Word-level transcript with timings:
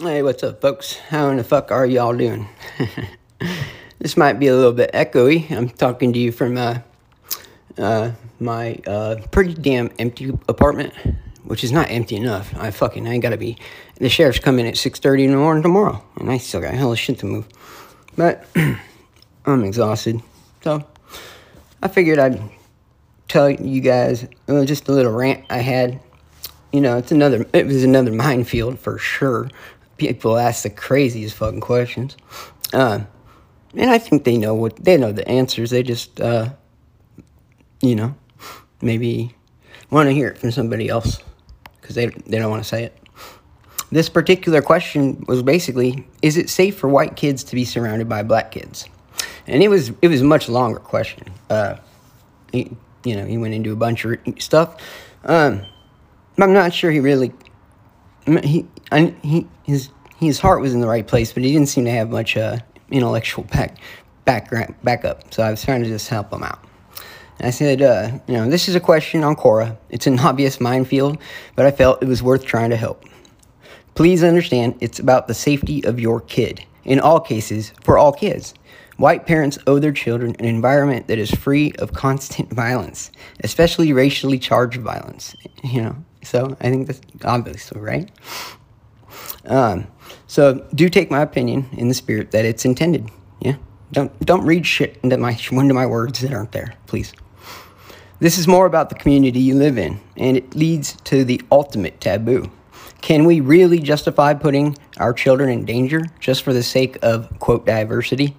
Hey, 0.00 0.22
what's 0.22 0.44
up, 0.44 0.60
folks? 0.60 0.96
How 0.96 1.28
in 1.30 1.38
the 1.38 1.44
fuck 1.44 1.72
are 1.72 1.84
y'all 1.84 2.16
doing? 2.16 2.48
this 3.98 4.16
might 4.16 4.34
be 4.34 4.46
a 4.46 4.54
little 4.54 4.72
bit 4.72 4.92
echoey. 4.92 5.50
I'm 5.50 5.68
talking 5.68 6.12
to 6.12 6.18
you 6.20 6.30
from 6.30 6.56
uh, 6.56 6.78
uh, 7.76 8.12
my 8.38 8.78
uh, 8.86 9.16
pretty 9.32 9.54
damn 9.54 9.90
empty 9.98 10.38
apartment, 10.48 10.94
which 11.42 11.64
is 11.64 11.72
not 11.72 11.90
empty 11.90 12.14
enough. 12.14 12.54
I 12.56 12.70
fucking 12.70 13.08
I 13.08 13.18
gotta 13.18 13.36
be. 13.36 13.58
The 13.96 14.08
sheriff's 14.08 14.38
coming 14.38 14.68
at 14.68 14.76
six 14.76 15.00
thirty 15.00 15.24
in 15.24 15.32
the 15.32 15.36
morning 15.36 15.64
tomorrow, 15.64 16.04
and 16.14 16.30
I 16.30 16.38
still 16.38 16.60
got 16.60 16.74
hell 16.74 16.92
of 16.92 16.98
shit 17.00 17.18
to 17.18 17.26
move. 17.26 17.48
But 18.16 18.46
I'm 19.46 19.64
exhausted, 19.64 20.22
so 20.62 20.86
I 21.82 21.88
figured 21.88 22.20
I'd 22.20 22.40
tell 23.26 23.50
you 23.50 23.80
guys 23.80 24.28
uh, 24.46 24.64
just 24.64 24.88
a 24.88 24.92
little 24.92 25.12
rant 25.12 25.44
I 25.50 25.58
had. 25.58 25.98
You 26.72 26.82
know, 26.82 26.98
it's 26.98 27.10
another. 27.10 27.46
It 27.52 27.66
was 27.66 27.82
another 27.82 28.12
minefield 28.12 28.78
for 28.78 28.96
sure. 28.98 29.48
People 29.98 30.38
ask 30.38 30.62
the 30.62 30.70
craziest 30.70 31.36
fucking 31.36 31.60
questions, 31.60 32.16
uh, 32.72 33.00
and 33.74 33.90
I 33.90 33.98
think 33.98 34.24
they 34.24 34.38
know 34.38 34.54
what 34.54 34.76
they 34.76 34.96
know 34.96 35.12
the 35.12 35.28
answers. 35.28 35.70
They 35.70 35.82
just, 35.82 36.20
uh, 36.20 36.50
you 37.82 37.94
know, 37.94 38.14
maybe 38.80 39.34
want 39.90 40.08
to 40.08 40.14
hear 40.14 40.28
it 40.28 40.38
from 40.38 40.50
somebody 40.50 40.88
else 40.88 41.18
because 41.80 41.94
they 41.94 42.06
they 42.06 42.38
don't 42.38 42.50
want 42.50 42.62
to 42.62 42.68
say 42.68 42.84
it. 42.84 42.96
This 43.90 44.08
particular 44.08 44.60
question 44.60 45.24
was 45.26 45.42
basically, 45.42 46.06
is 46.20 46.36
it 46.36 46.50
safe 46.50 46.76
for 46.76 46.88
white 46.88 47.16
kids 47.16 47.42
to 47.44 47.54
be 47.54 47.64
surrounded 47.64 48.08
by 48.08 48.22
black 48.22 48.50
kids? 48.50 48.86
And 49.46 49.62
it 49.62 49.68
was 49.68 49.92
it 50.02 50.08
was 50.08 50.20
a 50.20 50.24
much 50.24 50.48
longer 50.48 50.78
question. 50.78 51.28
Uh, 51.48 51.76
he, 52.52 52.70
you 53.04 53.16
know, 53.16 53.24
he 53.24 53.38
went 53.38 53.54
into 53.54 53.72
a 53.72 53.76
bunch 53.76 54.04
of 54.04 54.18
stuff. 54.38 54.76
Um, 55.24 55.62
I'm 56.38 56.52
not 56.52 56.74
sure 56.74 56.90
he 56.90 57.00
really. 57.00 57.32
He, 58.42 58.66
he, 59.22 59.46
his, 59.64 59.90
his 60.18 60.38
heart 60.38 60.60
was 60.60 60.74
in 60.74 60.80
the 60.80 60.88
right 60.88 61.06
place, 61.06 61.32
but 61.32 61.42
he 61.42 61.52
didn't 61.52 61.68
seem 61.68 61.84
to 61.84 61.90
have 61.90 62.10
much 62.10 62.36
uh, 62.36 62.58
intellectual 62.90 63.44
back, 63.44 63.78
background, 64.24 64.74
backup. 64.82 65.32
So 65.32 65.42
I 65.42 65.50
was 65.50 65.62
trying 65.62 65.82
to 65.82 65.88
just 65.88 66.08
help 66.08 66.32
him 66.32 66.42
out. 66.42 66.64
And 67.38 67.46
I 67.46 67.50
said, 67.50 67.82
uh, 67.82 68.18
you 68.26 68.34
know, 68.34 68.48
this 68.48 68.68
is 68.68 68.74
a 68.74 68.80
question 68.80 69.22
on 69.22 69.36
Quora. 69.36 69.76
It's 69.90 70.06
an 70.06 70.18
obvious 70.20 70.60
minefield, 70.60 71.18
but 71.54 71.66
I 71.66 71.70
felt 71.70 72.02
it 72.02 72.08
was 72.08 72.22
worth 72.22 72.44
trying 72.44 72.70
to 72.70 72.76
help. 72.76 73.04
Please 73.94 74.22
understand, 74.22 74.76
it's 74.80 74.98
about 74.98 75.26
the 75.26 75.34
safety 75.34 75.84
of 75.84 75.98
your 75.98 76.20
kid. 76.20 76.64
In 76.84 77.00
all 77.00 77.20
cases, 77.20 77.72
for 77.82 77.98
all 77.98 78.12
kids. 78.12 78.54
White 78.96 79.26
parents 79.26 79.58
owe 79.66 79.78
their 79.78 79.92
children 79.92 80.34
an 80.40 80.44
environment 80.44 81.06
that 81.06 81.18
is 81.18 81.30
free 81.30 81.72
of 81.78 81.92
constant 81.92 82.52
violence, 82.52 83.12
especially 83.44 83.92
racially 83.92 84.38
charged 84.38 84.80
violence. 84.80 85.36
You 85.62 85.82
know, 85.82 85.96
so 86.22 86.56
I 86.60 86.70
think 86.70 86.86
that's 86.86 87.00
obviously 87.24 87.80
right. 87.80 88.10
Um, 89.46 89.86
so 90.26 90.66
do 90.74 90.88
take 90.88 91.10
my 91.10 91.22
opinion 91.22 91.68
in 91.72 91.88
the 91.88 91.94
spirit 91.94 92.30
that 92.32 92.44
it's 92.44 92.64
intended. 92.64 93.10
Yeah, 93.40 93.56
don't 93.92 94.18
don't 94.24 94.44
read 94.44 94.66
shit 94.66 94.98
into 95.02 95.16
my 95.16 95.38
into 95.50 95.74
my 95.74 95.86
words 95.86 96.20
that 96.20 96.32
aren't 96.32 96.52
there, 96.52 96.74
please. 96.86 97.12
This 98.20 98.36
is 98.36 98.48
more 98.48 98.66
about 98.66 98.88
the 98.88 98.96
community 98.96 99.38
you 99.38 99.54
live 99.54 99.78
in, 99.78 100.00
and 100.16 100.36
it 100.36 100.54
leads 100.54 100.94
to 101.02 101.24
the 101.24 101.40
ultimate 101.52 102.00
taboo. 102.00 102.50
Can 103.00 103.24
we 103.24 103.40
really 103.40 103.78
justify 103.78 104.34
putting 104.34 104.76
our 104.98 105.12
children 105.12 105.50
in 105.50 105.64
danger 105.64 106.04
just 106.18 106.42
for 106.42 106.52
the 106.52 106.62
sake 106.64 106.98
of 107.02 107.38
quote 107.38 107.64
diversity? 107.64 108.36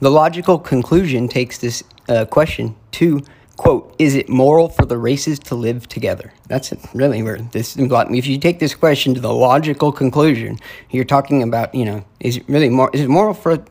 The 0.00 0.10
logical 0.10 0.58
conclusion 0.58 1.26
takes 1.26 1.58
this 1.58 1.82
uh, 2.08 2.24
question 2.26 2.76
to 2.92 3.22
quote, 3.58 3.94
is 3.98 4.14
it 4.14 4.28
moral 4.30 4.70
for 4.70 4.86
the 4.86 4.96
races 4.96 5.38
to 5.40 5.54
live 5.54 5.86
together? 5.88 6.32
That's 6.46 6.72
really 6.94 7.22
where 7.22 7.38
this, 7.38 7.76
if 7.76 8.26
you 8.26 8.38
take 8.38 8.60
this 8.60 8.74
question 8.74 9.14
to 9.14 9.20
the 9.20 9.32
logical 9.32 9.92
conclusion, 9.92 10.58
you're 10.90 11.04
talking 11.04 11.42
about, 11.42 11.74
you 11.74 11.84
know, 11.84 12.04
is 12.20 12.38
it 12.38 12.48
really 12.48 12.70
more, 12.70 12.90
is 12.94 13.02
it 13.02 13.08
moral 13.08 13.34
for 13.34 13.62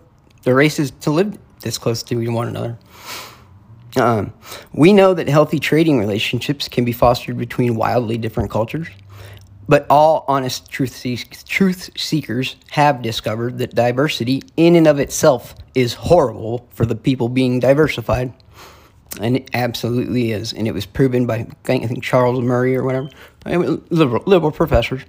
the 0.44 0.54
races 0.54 0.92
to 1.02 1.10
live 1.10 1.38
this 1.62 1.80
close 1.80 2.04
to 2.04 2.30
one 2.30 2.48
another? 2.48 2.78
Um, 3.96 4.34
we 4.74 4.94
know 4.94 5.16
that 5.16 5.28
healthy 5.28 5.58
trading 5.58 5.98
relationships 5.98 6.68
can 6.68 6.86
be 6.86 6.92
fostered 6.92 7.38
between 7.38 7.76
wildly 7.76 8.18
different 8.18 8.52
cultures. 8.52 8.90
But 9.70 9.86
all 9.90 10.24
honest 10.28 10.70
truth, 10.70 11.04
truth 11.46 11.90
seekers 11.98 12.56
have 12.72 13.02
discovered 13.02 13.58
that 13.58 13.76
diversity, 13.76 14.42
in 14.56 14.76
and 14.76 14.88
of 14.88 15.00
itself, 15.00 15.56
is 15.76 15.94
horrible 15.94 16.68
for 16.72 16.86
the 16.86 16.96
people 16.96 17.28
being 17.28 17.60
diversified. 17.60 18.34
And 19.20 19.38
it 19.38 19.50
absolutely 19.54 20.32
is. 20.32 20.54
And 20.54 20.68
it 20.68 20.74
was 20.74 20.86
proven 20.86 21.26
by, 21.26 21.48
I 21.68 21.78
think, 21.80 22.04
Charles 22.04 22.42
Murray 22.42 22.76
or 22.76 22.84
whatever, 22.84 23.10
liberal, 23.46 24.24
liberal 24.26 24.52
professors. 24.52 25.04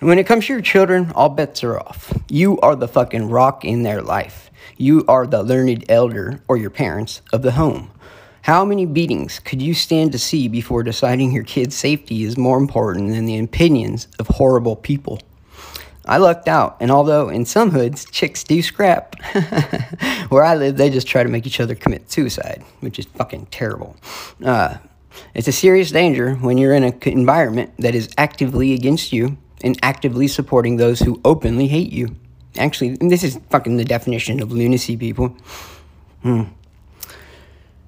And 0.00 0.08
When 0.08 0.18
it 0.18 0.26
comes 0.26 0.46
to 0.46 0.52
your 0.52 0.62
children, 0.62 1.12
all 1.14 1.28
bets 1.28 1.62
are 1.62 1.78
off. 1.78 2.12
You 2.28 2.58
are 2.60 2.74
the 2.74 2.88
fucking 2.88 3.28
rock 3.28 3.64
in 3.64 3.82
their 3.82 4.00
life. 4.00 4.50
You 4.76 5.04
are 5.08 5.26
the 5.26 5.42
learned 5.42 5.84
elder, 5.90 6.42
or 6.48 6.56
your 6.56 6.70
parents, 6.70 7.20
of 7.32 7.42
the 7.42 7.52
home. 7.52 7.90
How 8.42 8.64
many 8.64 8.86
beatings 8.86 9.38
could 9.38 9.60
you 9.60 9.74
stand 9.74 10.12
to 10.12 10.18
see 10.18 10.48
before 10.48 10.82
deciding 10.82 11.32
your 11.32 11.44
kid's 11.44 11.76
safety 11.76 12.24
is 12.24 12.38
more 12.38 12.56
important 12.56 13.10
than 13.10 13.26
the 13.26 13.38
opinions 13.38 14.08
of 14.18 14.26
horrible 14.28 14.76
people? 14.76 15.20
I 16.10 16.16
lucked 16.16 16.48
out, 16.48 16.76
and 16.80 16.90
although 16.90 17.28
in 17.28 17.44
some 17.44 17.70
hoods 17.70 18.04
chicks 18.04 18.42
do 18.42 18.60
scrap, 18.62 19.14
where 20.28 20.42
I 20.42 20.56
live 20.56 20.76
they 20.76 20.90
just 20.90 21.06
try 21.06 21.22
to 21.22 21.28
make 21.28 21.46
each 21.46 21.60
other 21.60 21.76
commit 21.76 22.10
suicide, 22.10 22.64
which 22.80 22.98
is 22.98 23.04
fucking 23.04 23.46
terrible. 23.52 23.94
Uh, 24.44 24.78
it's 25.34 25.46
a 25.46 25.52
serious 25.52 25.92
danger 25.92 26.34
when 26.34 26.58
you're 26.58 26.74
in 26.74 26.82
an 26.82 26.98
environment 27.02 27.72
that 27.78 27.94
is 27.94 28.10
actively 28.18 28.72
against 28.72 29.12
you 29.12 29.38
and 29.62 29.78
actively 29.84 30.26
supporting 30.26 30.78
those 30.78 30.98
who 30.98 31.20
openly 31.24 31.68
hate 31.68 31.92
you. 31.92 32.16
Actually, 32.58 32.96
this 32.96 33.22
is 33.22 33.38
fucking 33.48 33.76
the 33.76 33.84
definition 33.84 34.42
of 34.42 34.50
lunacy, 34.50 34.96
people. 34.96 35.36
Hmm. 36.22 36.42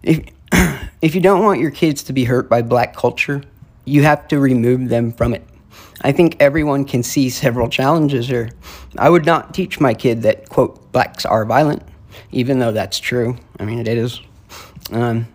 If, 0.04 0.20
if 1.02 1.16
you 1.16 1.20
don't 1.20 1.42
want 1.42 1.58
your 1.58 1.72
kids 1.72 2.04
to 2.04 2.12
be 2.12 2.22
hurt 2.22 2.48
by 2.48 2.62
black 2.62 2.94
culture, 2.94 3.42
you 3.84 4.04
have 4.04 4.28
to 4.28 4.38
remove 4.38 4.90
them 4.90 5.10
from 5.10 5.34
it. 5.34 5.42
I 6.02 6.12
think 6.12 6.36
everyone 6.40 6.84
can 6.84 7.02
see 7.02 7.30
several 7.30 7.68
challenges 7.68 8.26
here. 8.28 8.50
I 8.98 9.08
would 9.08 9.24
not 9.24 9.54
teach 9.54 9.80
my 9.80 9.94
kid 9.94 10.22
that, 10.22 10.48
quote, 10.48 10.90
blacks 10.92 11.24
are 11.24 11.44
violent, 11.44 11.82
even 12.32 12.58
though 12.58 12.72
that's 12.72 12.98
true. 12.98 13.36
I 13.58 13.64
mean, 13.64 13.78
it 13.78 13.88
is. 13.88 14.20
Um, 14.90 15.28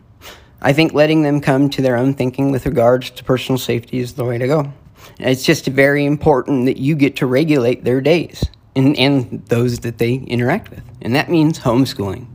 I 0.61 0.73
think 0.73 0.93
letting 0.93 1.21
them 1.21 1.39
come 1.39 1.69
to 1.69 1.81
their 1.81 1.95
own 1.95 2.13
thinking 2.13 2.51
with 2.51 2.65
regards 2.65 3.09
to 3.11 3.23
personal 3.23 3.57
safety 3.57 3.99
is 3.99 4.13
the 4.13 4.25
way 4.25 4.37
to 4.37 4.47
go. 4.47 4.73
It's 5.19 5.43
just 5.43 5.65
very 5.67 6.05
important 6.05 6.65
that 6.65 6.77
you 6.77 6.95
get 6.95 7.15
to 7.17 7.27
regulate 7.27 7.83
their 7.83 8.01
days 8.01 8.43
and, 8.75 8.97
and 8.97 9.45
those 9.47 9.79
that 9.79 9.97
they 9.97 10.15
interact 10.15 10.69
with. 10.69 10.83
And 11.01 11.15
that 11.15 11.29
means 11.29 11.59
homeschooling. 11.59 12.27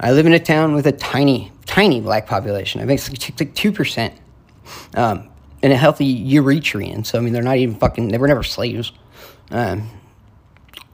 I 0.00 0.12
live 0.12 0.26
in 0.26 0.32
a 0.32 0.38
town 0.38 0.74
with 0.74 0.86
a 0.86 0.92
tiny, 0.92 1.52
tiny 1.66 2.00
black 2.00 2.26
population. 2.26 2.80
I 2.80 2.86
think 2.86 3.00
it's 3.00 3.40
like 3.40 3.54
2%. 3.54 4.12
Um, 4.94 5.28
and 5.62 5.72
a 5.72 5.76
healthy 5.76 6.24
Eritrean. 6.32 7.04
So, 7.04 7.18
I 7.18 7.20
mean, 7.20 7.32
they're 7.32 7.42
not 7.42 7.56
even 7.56 7.76
fucking, 7.76 8.08
they 8.08 8.18
were 8.18 8.28
never 8.28 8.42
slaves. 8.42 8.92
Um, 9.50 9.90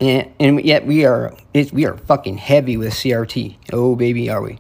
and, 0.01 0.31
and 0.41 0.65
yet 0.65 0.87
we 0.87 1.05
are, 1.05 1.35
we 1.73 1.87
are 1.87 1.97
fucking 1.97 2.39
heavy 2.39 2.77
with 2.77 2.93
CRT. 2.93 3.57
Oh, 3.73 3.97
baby, 3.97 4.31
are 4.31 4.43
we. 4.43 4.59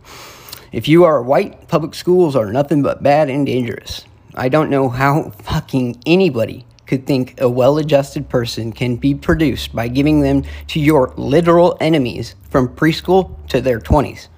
If 0.72 0.88
you 0.88 1.04
are 1.04 1.22
white, 1.22 1.68
public 1.68 1.94
schools 1.94 2.34
are 2.34 2.52
nothing 2.52 2.82
but 2.82 3.02
bad 3.02 3.30
and 3.30 3.46
dangerous. 3.46 4.04
I 4.34 4.48
don't 4.48 4.70
know 4.70 4.88
how 4.88 5.30
fucking 5.30 6.02
anybody 6.06 6.66
could 6.86 7.06
think 7.06 7.40
a 7.40 7.48
well 7.48 7.78
adjusted 7.78 8.28
person 8.28 8.72
can 8.72 8.96
be 8.96 9.14
produced 9.14 9.74
by 9.74 9.88
giving 9.88 10.20
them 10.20 10.42
to 10.68 10.80
your 10.80 11.14
literal 11.16 11.76
enemies 11.80 12.34
from 12.50 12.68
preschool 12.68 13.34
to 13.48 13.60
their 13.60 13.80
20s. 13.80 14.28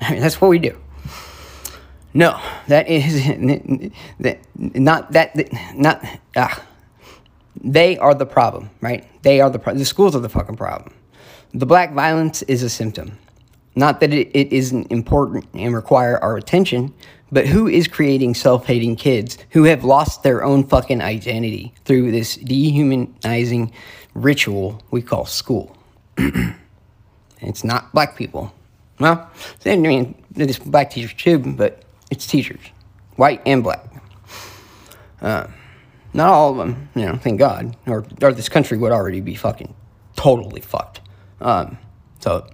I 0.00 0.12
mean, 0.12 0.20
that's 0.20 0.40
what 0.40 0.48
we 0.48 0.58
do. 0.58 0.78
No, 2.18 2.40
that 2.66 2.88
is 2.88 3.28
not 4.58 5.12
that 5.12 5.52
not 5.76 6.04
ah. 6.34 6.64
They 7.62 7.96
are 7.96 8.12
the 8.12 8.26
problem, 8.26 8.70
right? 8.80 9.06
They 9.22 9.40
are 9.40 9.48
the 9.48 9.60
the 9.60 9.84
schools 9.84 10.16
are 10.16 10.18
the 10.18 10.28
fucking 10.28 10.56
problem. 10.56 10.92
The 11.54 11.64
black 11.64 11.94
violence 11.94 12.42
is 12.42 12.64
a 12.64 12.68
symptom. 12.68 13.16
Not 13.76 14.00
that 14.00 14.12
it, 14.12 14.36
it 14.36 14.52
isn't 14.52 14.90
important 14.90 15.46
and 15.54 15.72
require 15.72 16.18
our 16.18 16.36
attention, 16.36 16.92
but 17.30 17.46
who 17.46 17.68
is 17.68 17.86
creating 17.86 18.34
self-hating 18.34 18.96
kids 18.96 19.38
who 19.50 19.62
have 19.64 19.84
lost 19.84 20.24
their 20.24 20.42
own 20.42 20.64
fucking 20.64 21.00
identity 21.00 21.72
through 21.84 22.10
this 22.10 22.34
dehumanizing 22.34 23.70
ritual 24.14 24.82
we 24.90 25.02
call 25.02 25.24
school? 25.24 25.76
it's 27.40 27.62
not 27.62 27.92
black 27.92 28.16
people. 28.16 28.52
Well, 28.98 29.30
I 29.64 29.76
mean, 29.76 30.16
it's 30.34 30.58
black 30.58 30.90
teachers 30.90 31.14
too, 31.14 31.38
but 31.38 31.84
it's 32.10 32.26
teachers, 32.26 32.60
white 33.16 33.42
and 33.46 33.62
black. 33.62 33.84
Uh, 35.20 35.46
not 36.12 36.28
all 36.28 36.52
of 36.52 36.56
them, 36.58 36.88
you 36.94 37.04
know, 37.04 37.16
thank 37.16 37.38
God, 37.38 37.76
or, 37.86 38.04
or 38.22 38.32
this 38.32 38.48
country 38.48 38.78
would 38.78 38.92
already 38.92 39.20
be 39.20 39.34
fucking 39.34 39.74
totally 40.16 40.60
fucked. 40.60 41.00
Um, 41.40 41.78
so, 42.20 42.46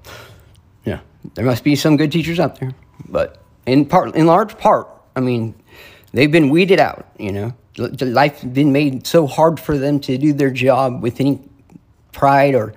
yeah, 0.84 1.00
there 1.34 1.44
must 1.44 1.64
be 1.64 1.76
some 1.76 1.96
good 1.96 2.10
teachers 2.10 2.40
out 2.40 2.58
there, 2.58 2.72
but 3.08 3.42
in 3.66 3.86
part, 3.86 4.14
in 4.14 4.26
large 4.26 4.58
part, 4.58 4.88
I 5.16 5.20
mean, 5.20 5.54
they've 6.12 6.30
been 6.30 6.50
weeded 6.50 6.80
out, 6.80 7.06
you 7.18 7.32
know. 7.32 7.54
life's 7.78 8.44
been 8.44 8.72
made 8.72 9.06
so 9.06 9.26
hard 9.26 9.60
for 9.60 9.78
them 9.78 10.00
to 10.00 10.18
do 10.18 10.32
their 10.32 10.50
job 10.50 11.02
with 11.02 11.20
any 11.20 11.40
pride 12.12 12.54
or 12.54 12.74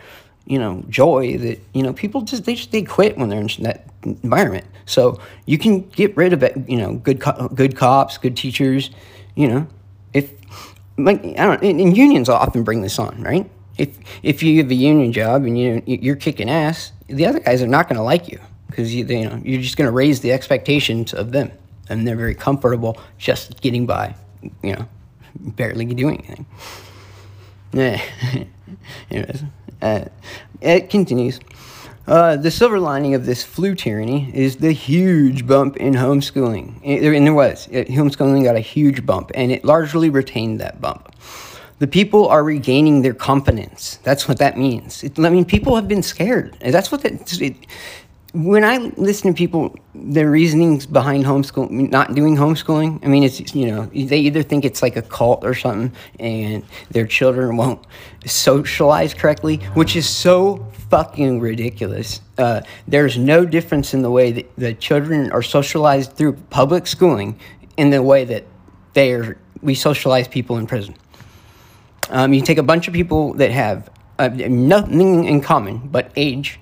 you 0.47 0.57
know 0.57 0.83
joy 0.89 1.37
that 1.37 1.59
you 1.73 1.83
know 1.83 1.93
people 1.93 2.21
just 2.21 2.45
they 2.45 2.55
just 2.55 2.71
they 2.71 2.81
quit 2.81 3.17
when 3.17 3.29
they're 3.29 3.41
in 3.41 3.49
that 3.59 3.85
environment. 4.03 4.65
So 4.85 5.19
you 5.45 5.57
can 5.57 5.81
get 5.89 6.15
rid 6.17 6.33
of 6.33 6.41
it 6.41 6.57
you 6.67 6.77
know 6.77 6.95
good 6.95 7.21
co- 7.21 7.49
good 7.49 7.75
cops 7.75 8.17
good 8.17 8.35
teachers 8.35 8.89
you 9.35 9.47
know. 9.47 9.67
If 10.13 10.31
like 10.97 11.23
i 11.23 11.45
don't 11.45 11.61
and, 11.61 11.95
unions 11.95 12.29
often 12.29 12.63
bring 12.63 12.81
this 12.81 12.97
on 12.97 13.21
right? 13.21 13.49
If 13.77 13.97
if 14.23 14.41
you 14.41 14.57
have 14.57 14.71
a 14.71 14.75
union 14.75 15.11
job 15.11 15.43
and 15.43 15.59
you 15.59 15.83
you're 15.85 16.15
kicking 16.15 16.49
ass 16.49 16.91
the 17.07 17.25
other 17.25 17.39
guys 17.39 17.61
are 17.61 17.67
not 17.67 17.87
going 17.87 17.97
to 17.97 18.03
like 18.03 18.27
you 18.29 18.39
because 18.67 18.93
you, 18.93 19.05
you 19.05 19.29
know 19.29 19.41
you're 19.43 19.61
just 19.61 19.77
going 19.77 19.87
to 19.87 19.91
raise 19.91 20.21
the 20.21 20.31
expectations 20.31 21.13
of 21.13 21.31
them. 21.31 21.51
And 21.89 22.05
they're 22.05 22.17
very 22.17 22.35
comfortable 22.35 22.99
just 23.17 23.61
getting 23.61 23.85
by 23.85 24.15
you 24.63 24.75
know 24.75 24.87
barely 25.35 25.85
doing 25.85 26.25
anything. 26.25 26.45
Yeah. 27.73 28.01
Anyways, 29.11 29.43
uh, 29.81 30.05
it 30.61 30.89
continues. 30.89 31.39
Uh, 32.07 32.37
the 32.37 32.49
silver 32.49 32.79
lining 32.79 33.13
of 33.15 33.25
this 33.25 33.43
flu 33.43 33.75
tyranny 33.75 34.31
is 34.33 34.55
the 34.57 34.71
huge 34.71 35.45
bump 35.45 35.75
in 35.75 35.93
homeschooling. 35.93 36.79
And 36.83 37.27
there 37.27 37.33
was. 37.33 37.67
It, 37.69 37.89
homeschooling 37.89 38.43
got 38.45 38.55
a 38.55 38.61
huge 38.61 39.05
bump, 39.05 39.31
and 39.35 39.51
it 39.51 39.65
largely 39.65 40.09
retained 40.09 40.61
that 40.61 40.79
bump. 40.79 41.13
The 41.79 41.87
people 41.87 42.27
are 42.29 42.43
regaining 42.43 43.01
their 43.01 43.13
confidence. 43.13 43.99
That's 44.03 44.27
what 44.27 44.39
that 44.39 44.57
means. 44.57 45.03
It, 45.03 45.19
I 45.19 45.29
mean, 45.29 45.43
people 45.43 45.75
have 45.75 45.87
been 45.87 46.01
scared. 46.01 46.57
That's 46.61 46.91
what 46.91 47.01
that. 47.01 47.41
It, 47.41 47.55
when 48.37 48.63
I 48.63 48.77
listen 48.97 49.33
to 49.33 49.37
people, 49.37 49.75
their 49.95 50.29
reasonings 50.29 50.85
behind 50.85 51.25
homeschooling, 51.25 51.89
not 51.89 52.13
doing 52.13 52.35
homeschooling, 52.35 53.03
I 53.03 53.07
mean, 53.07 53.23
it's, 53.23 53.55
you 53.55 53.71
know, 53.71 53.85
they 53.87 54.19
either 54.19 54.43
think 54.43 54.63
it's 54.63 54.83
like 54.83 54.95
a 54.95 55.01
cult 55.01 55.43
or 55.43 55.55
something 55.55 55.91
and 56.19 56.63
their 56.91 57.07
children 57.07 57.57
won't 57.57 57.83
socialize 58.27 59.15
correctly, 59.15 59.57
which 59.73 59.95
is 59.95 60.07
so 60.07 60.67
fucking 60.91 61.39
ridiculous. 61.39 62.21
Uh, 62.37 62.61
there's 62.87 63.17
no 63.17 63.43
difference 63.43 63.95
in 63.95 64.03
the 64.03 64.11
way 64.11 64.31
that 64.31 64.55
the 64.55 64.75
children 64.75 65.31
are 65.31 65.41
socialized 65.41 66.13
through 66.13 66.33
public 66.51 66.85
schooling 66.85 67.39
in 67.75 67.89
the 67.89 68.03
way 68.03 68.23
that 68.23 68.45
they 68.93 69.13
are, 69.13 69.37
we 69.61 69.73
socialize 69.73 70.27
people 70.27 70.57
in 70.57 70.67
prison. 70.67 70.95
Um, 72.11 72.33
you 72.33 72.41
take 72.41 72.59
a 72.59 72.63
bunch 72.63 72.87
of 72.87 72.93
people 72.93 73.33
that 73.33 73.49
have 73.49 73.89
uh, 74.19 74.29
nothing 74.29 75.25
in 75.25 75.41
common 75.41 75.79
but 75.87 76.11
age 76.15 76.59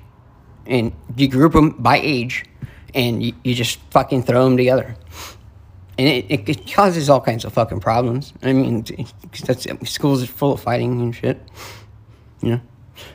and 0.65 0.91
you 1.15 1.27
group 1.27 1.53
them 1.53 1.71
by 1.71 1.97
age, 1.97 2.45
and 2.93 3.21
you, 3.21 3.33
you 3.43 3.53
just 3.53 3.79
fucking 3.91 4.23
throw 4.23 4.45
them 4.45 4.57
together. 4.57 4.95
And 5.97 6.07
it, 6.07 6.49
it 6.49 6.73
causes 6.73 7.09
all 7.09 7.21
kinds 7.21 7.45
of 7.45 7.53
fucking 7.53 7.79
problems. 7.79 8.33
I 8.43 8.51
mean, 8.51 8.85
that's, 9.45 9.65
schools 9.89 10.23
are 10.23 10.27
full 10.27 10.53
of 10.53 10.61
fighting 10.61 10.99
and 11.01 11.15
shit. 11.15 11.41
You 12.41 12.51
know? 12.51 12.61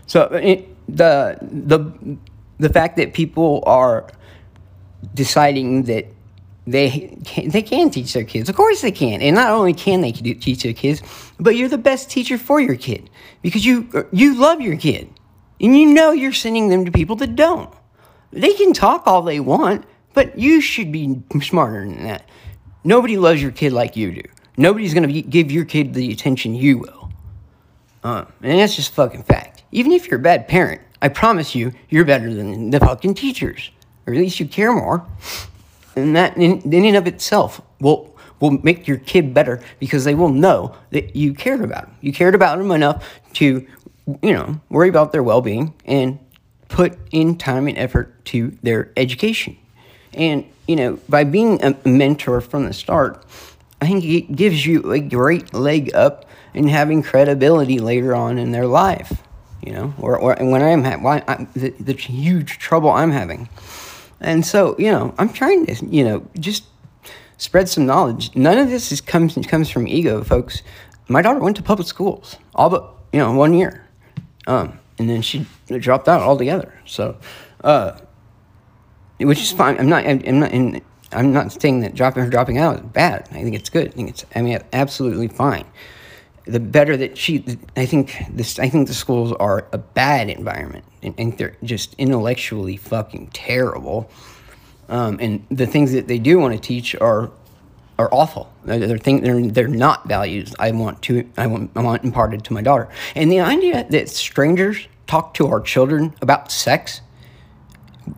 So 0.07 0.23
it, 0.33 0.67
the, 0.89 1.39
the, 1.43 2.17
the 2.59 2.69
fact 2.71 2.97
that 2.97 3.13
people 3.13 3.63
are 3.67 4.11
deciding 5.15 5.85
that 5.85 6.07
they 6.67 7.19
can, 7.25 7.49
they 7.51 7.63
can 7.63 7.91
teach 7.91 8.13
their 8.13 8.25
kids. 8.25 8.49
Of 8.49 8.57
course 8.57 8.81
they 8.81 8.93
can. 8.93 9.21
And 9.21 9.35
not 9.35 9.51
only 9.51 9.75
can 9.75 10.01
they 10.01 10.13
teach 10.13 10.63
their 10.63 10.73
kids, 10.73 11.03
but 11.39 11.57
you're 11.57 11.69
the 11.69 11.79
best 11.79 12.11
teacher 12.11 12.39
for 12.39 12.61
your 12.61 12.77
kid 12.77 13.11
because 13.43 13.65
you 13.65 14.09
you 14.13 14.35
love 14.35 14.61
your 14.61 14.77
kid. 14.77 15.09
And 15.61 15.77
you 15.77 15.87
know 15.87 16.13
you're 16.13 16.33
sending 16.33 16.69
them 16.69 16.85
to 16.85 16.91
people 16.91 17.17
that 17.17 17.37
don't. 17.37 17.73
They 18.33 18.55
can 18.55 18.73
talk 18.73 19.07
all 19.07 19.23
they 19.23 19.41
want, 19.41 19.85
but 20.15 20.39
you 20.39 20.61
should 20.61 20.91
be 20.91 21.21
smarter 21.43 21.81
than 21.81 22.05
that. 22.05 22.29
Nobody 22.85 23.17
loves 23.17 23.43
your 23.43 23.51
kid 23.51 23.73
like 23.73 23.97
you 23.97 24.13
do. 24.13 24.23
Nobody's 24.57 24.95
going 24.95 25.09
to 25.09 25.23
give 25.23 25.51
your 25.51 25.65
kid 25.65 25.95
the 25.95 26.13
attention 26.13 26.55
you 26.55 26.79
will. 26.79 27.13
Uh, 28.03 28.25
and 28.43 28.59
that's 28.59 28.77
just 28.77 28.95
fucking 28.95 29.25
fact. 29.25 29.63
Even 29.73 29.93
if 29.93 30.09
you're 30.09 30.21
a 30.21 30.23
bad 30.23 30.49
parent, 30.49 30.81
I 31.03 31.09
promise 31.09 31.55
you, 31.55 31.73
you're 31.89 32.05
better 32.05 32.33
than 32.33 32.71
the 32.71 32.81
fucking 32.81 33.15
teachers. 33.15 33.71
Or 34.07 34.15
at 34.15 34.19
least 34.19 34.41
you 34.41 34.47
care 34.47 34.73
more. 34.73 35.07
And 35.97 36.17
that, 36.17 36.37
in, 36.37 36.61
in 36.73 36.85
and 36.85 36.97
of 36.97 37.07
itself, 37.07 37.61
will 37.81 38.11
will 38.41 38.53
make 38.63 38.89
your 38.89 38.97
kid 38.97 39.35
better 39.35 39.61
because 39.79 40.05
they 40.05 40.15
will 40.15 40.31
know 40.31 40.75
that 40.91 41.15
you 41.15 41.35
cared 41.35 41.63
about 41.63 41.87
them. 41.87 41.97
You 42.01 42.13
cared 42.13 42.35
about 42.35 42.59
them 42.59 42.71
enough 42.71 43.21
to 43.35 43.67
you 44.23 44.33
know, 44.33 44.61
worry 44.69 44.89
about 44.89 45.13
their 45.13 45.23
well 45.23 45.41
being 45.41 45.75
and 45.85 46.19
put 46.69 46.99
in 47.11 47.37
time 47.37 47.69
and 47.69 47.77
effort 47.77 48.25
to 48.27 48.57
their 48.63 48.93
education. 48.97 49.57
And, 50.15 50.45
you 50.67 50.77
know, 50.77 50.99
by 51.09 51.25
being 51.25 51.63
a 51.63 51.77
mentor 51.87 52.41
from 52.41 52.65
the 52.65 52.73
start, 52.73 53.25
I 53.81 53.87
think 53.87 54.05
it 54.05 54.35
gives 54.35 54.67
you 54.67 54.93
a 54.93 55.01
great 55.01 55.55
leg 55.55 55.95
up 55.95 56.27
in 56.55 56.69
having 56.69 57.03
credibility 57.03 57.79
later 57.79 58.15
on 58.15 58.39
in 58.39 58.53
their 58.53 58.67
life, 58.67 59.23
you 59.63 59.73
know, 59.73 59.95
or, 59.99 60.19
or 60.19 60.35
when 60.41 60.63
I'm 60.63 60.85
having 60.85 61.47
the, 61.55 61.71
the 61.81 61.93
huge 61.93 62.59
trouble 62.59 62.91
I'm 62.91 63.13
having. 63.13 63.49
And 64.21 64.45
so, 64.45 64.77
you 64.79 64.91
know, 64.91 65.15
I'm 65.19 65.33
trying 65.33 65.67
to, 65.67 65.87
you 65.87 66.05
know, 66.05 66.27
just 66.39 66.65
spread 67.39 67.69
some 67.69 67.87
knowledge. 67.87 68.35
None 68.37 68.59
of 68.59 68.69
this 68.69 68.93
is 68.93 69.01
comes 69.01 69.35
comes 69.47 69.71
from 69.71 69.89
ego, 69.89 70.23
folks. 70.23 70.63
My 71.09 71.23
daughter 71.23 71.41
went 71.41 71.57
to 71.57 71.63
public 71.63 71.89
schools, 71.89 72.37
all 72.55 72.71
but 72.71 72.95
you 73.13 73.19
know 73.19 73.33
one 73.33 73.55
year. 73.55 73.87
Um, 74.51 74.81
and 74.99 75.09
then 75.09 75.23
she 75.23 75.47
dropped 75.69 76.09
out 76.09 76.23
altogether. 76.23 76.75
So, 76.85 77.17
uh, 77.63 77.99
which 79.19 79.41
is 79.41 79.53
fine. 79.53 79.79
I'm 79.79 79.89
not. 79.89 80.05
I'm, 80.05 80.21
I'm 80.27 80.41
not. 80.41 80.51
In, 80.51 80.83
I'm 81.13 81.33
not 81.33 81.53
saying 81.53 81.81
that 81.81 81.95
dropping 81.95 82.25
her 82.25 82.31
dropping 82.31 82.59
out 82.59 82.77
is 82.77 82.81
bad. 82.83 83.29
I 83.31 83.43
think 83.45 83.55
it's 83.55 83.71
good. 83.71 83.89
I 83.89 83.91
think 83.93 84.09
it's. 84.11 84.25
I 84.35 84.43
mean, 84.43 84.59
absolutely 84.73 85.29
fine. 85.29 85.67
The 86.47 86.59
better 86.59 86.97
that 86.97 87.17
she, 87.17 87.45
I 87.77 87.87
think 87.87 88.25
this. 88.29 88.59
I 88.59 88.69
think 88.69 88.89
the 88.89 88.95
schools 88.95 89.33
are 89.35 89.69
a 89.73 89.79
bad 89.79 90.29
environment. 90.29 90.85
I 91.05 91.11
think 91.11 91.39
they're 91.39 91.57
just 91.63 91.95
intellectually 91.95 92.77
fucking 92.77 93.29
terrible. 93.29 94.11
Um, 94.89 95.19
and 95.21 95.47
the 95.49 95.69
things 95.69 95.93
that 95.93 96.09
they 96.09 96.19
do 96.19 96.41
want 96.41 96.55
to 96.55 96.61
teach 96.61 96.97
are 96.97 97.31
are 98.01 98.13
awful. 98.13 98.51
They're, 98.65 98.99
they're, 98.99 99.49
they're, 99.51 99.69
not 99.69 100.09
values 100.09 100.55
I 100.59 100.71
want 100.71 101.03
to 101.03 101.29
I 101.37 101.47
want, 101.47 101.71
I 101.77 101.83
want 101.83 102.03
imparted 102.03 102.45
to 102.45 102.53
my 102.53 102.63
daughter. 102.63 102.89
And 103.15 103.31
the 103.31 103.41
idea 103.41 103.87
that 103.91 104.09
strangers 104.09 104.89
talk 105.07 105.35
to 105.35 105.49
our 105.49 105.61
children 105.61 106.15
about 106.23 106.51
sex, 106.51 107.03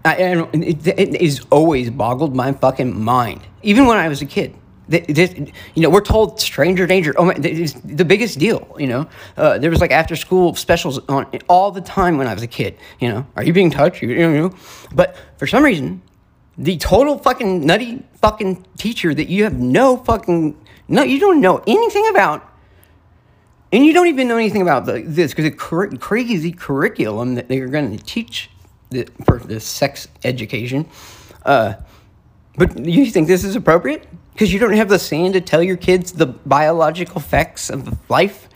I, 0.05 0.14
I 0.14 0.49
it, 0.52 0.87
it 0.87 1.20
is 1.20 1.44
always 1.50 1.90
boggled 1.90 2.34
my 2.34 2.52
fucking 2.52 2.99
mind. 3.02 3.40
Even 3.62 3.87
when 3.87 3.99
I 3.99 4.08
was 4.08 4.23
a 4.23 4.26
kid. 4.26 4.55
This, 4.88 5.32
you 5.75 5.82
know, 5.82 5.88
we're 5.88 6.02
told 6.02 6.38
stranger 6.38 6.87
danger. 6.87 7.14
Oh 7.17 7.25
my, 7.25 7.35
it's 7.38 7.73
the 7.73 8.05
biggest 8.05 8.38
deal. 8.38 8.76
You 8.78 8.88
know, 8.88 9.08
uh, 9.38 9.56
there 9.56 9.70
was 9.70 9.81
like 9.81 9.90
after 9.90 10.17
school 10.17 10.55
specials 10.55 10.99
on 11.09 11.25
all 11.49 11.71
the 11.71 11.80
time 11.80 12.18
when 12.18 12.26
I 12.26 12.35
was 12.35 12.42
a 12.42 12.49
kid. 12.49 12.76
You 13.00 13.09
know, 13.09 13.26
are 13.37 13.42
you 13.42 13.54
being 13.54 13.71
touched? 13.71 14.02
You, 14.02 14.11
you 14.11 14.28
know, 14.28 14.54
but 14.95 15.16
for 15.38 15.47
some 15.47 15.64
reason, 15.64 16.02
the 16.59 16.76
total 16.76 17.18
fucking 17.18 17.64
nutty 17.64 18.02
fucking 18.21 18.64
teacher 18.76 19.14
that 19.14 19.28
you 19.28 19.44
have 19.44 19.59
no 19.59 19.97
fucking 19.97 20.59
no 20.88 21.02
you 21.02 21.18
don't 21.18 21.40
know 21.40 21.62
anything 21.66 22.09
about. 22.11 22.49
And 23.73 23.87
you 23.87 23.94
don't 23.94 24.09
even 24.09 24.28
know 24.28 24.37
anything 24.37 24.61
about 24.61 24.85
the, 24.85 25.00
this 25.00 25.32
because 25.32 25.47
the 25.47 25.56
cur- 25.56 25.97
crazy 25.97 26.52
curriculum 26.52 27.37
that 27.37 27.49
they're 27.49 27.68
going 27.68 27.97
to 27.97 28.04
teach 28.04 28.50
the, 28.90 29.09
for 29.25 29.38
the 29.38 29.61
sex 29.61 30.09
education 30.25 30.87
uh, 31.47 31.75
but 32.56 32.85
you 32.85 33.06
think 33.06 33.28
this 33.28 33.44
is 33.44 33.56
appropriate? 33.56 34.06
Because 34.35 34.52
you 34.52 34.59
don't 34.59 34.75
have 34.75 34.90
the 34.90 34.99
sand 34.99 35.32
to 35.35 35.40
tell 35.40 35.62
your 35.62 35.78
kids 35.78 36.12
the 36.12 36.26
biological 36.26 37.18
facts 37.18 37.71
of 37.71 37.99
life? 38.11 38.49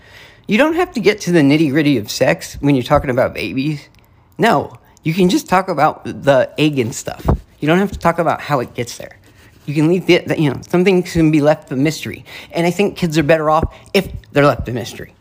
You 0.46 0.58
don't 0.58 0.74
have 0.74 0.92
to 0.92 1.00
get 1.00 1.22
to 1.22 1.32
the 1.32 1.40
nitty 1.40 1.70
gritty 1.70 1.96
of 1.96 2.10
sex 2.10 2.54
when 2.60 2.74
you're 2.74 2.84
talking 2.84 3.10
about 3.10 3.32
babies. 3.32 3.88
No 4.36 4.78
you 5.06 5.14
can 5.14 5.28
just 5.28 5.48
talk 5.48 5.68
about 5.68 6.02
the 6.02 6.52
egg 6.58 6.80
and 6.80 6.92
stuff 6.92 7.24
you 7.60 7.68
don't 7.68 7.78
have 7.78 7.92
to 7.92 7.98
talk 7.98 8.18
about 8.18 8.40
how 8.40 8.60
it 8.60 8.74
gets 8.74 8.98
there. 8.98 9.18
You 9.66 9.74
can 9.74 9.88
leave 9.88 10.06
the, 10.06 10.34
you 10.38 10.50
know, 10.50 10.60
something 10.68 11.02
can 11.02 11.30
be 11.30 11.40
left 11.40 11.70
a 11.72 11.76
mystery. 11.76 12.24
And 12.52 12.66
I 12.66 12.70
think 12.70 12.96
kids 12.96 13.18
are 13.18 13.22
better 13.22 13.50
off 13.50 13.76
if 13.92 14.08
they're 14.32 14.46
left 14.46 14.68
a 14.68 14.72
mystery. 14.72 15.14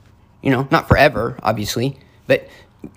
You 0.44 0.52
know, 0.52 0.68
not 0.70 0.88
forever, 0.88 1.40
obviously, 1.42 1.98
but, 2.28 2.48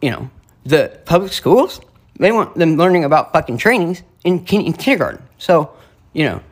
you 0.03 0.11
know, 0.11 0.31
the 0.65 1.01
public 1.07 1.33
schools, 1.33 1.81
they 2.19 2.33
want 2.33 2.55
them 2.57 2.77
learning 2.77 3.05
about 3.05 3.33
fucking 3.33 3.57
trainings 3.57 4.03
in, 4.25 4.45
in 4.47 4.75
kindergarten. 4.75 5.27
So, 5.39 5.73
you 6.13 6.25
know, 6.25 6.43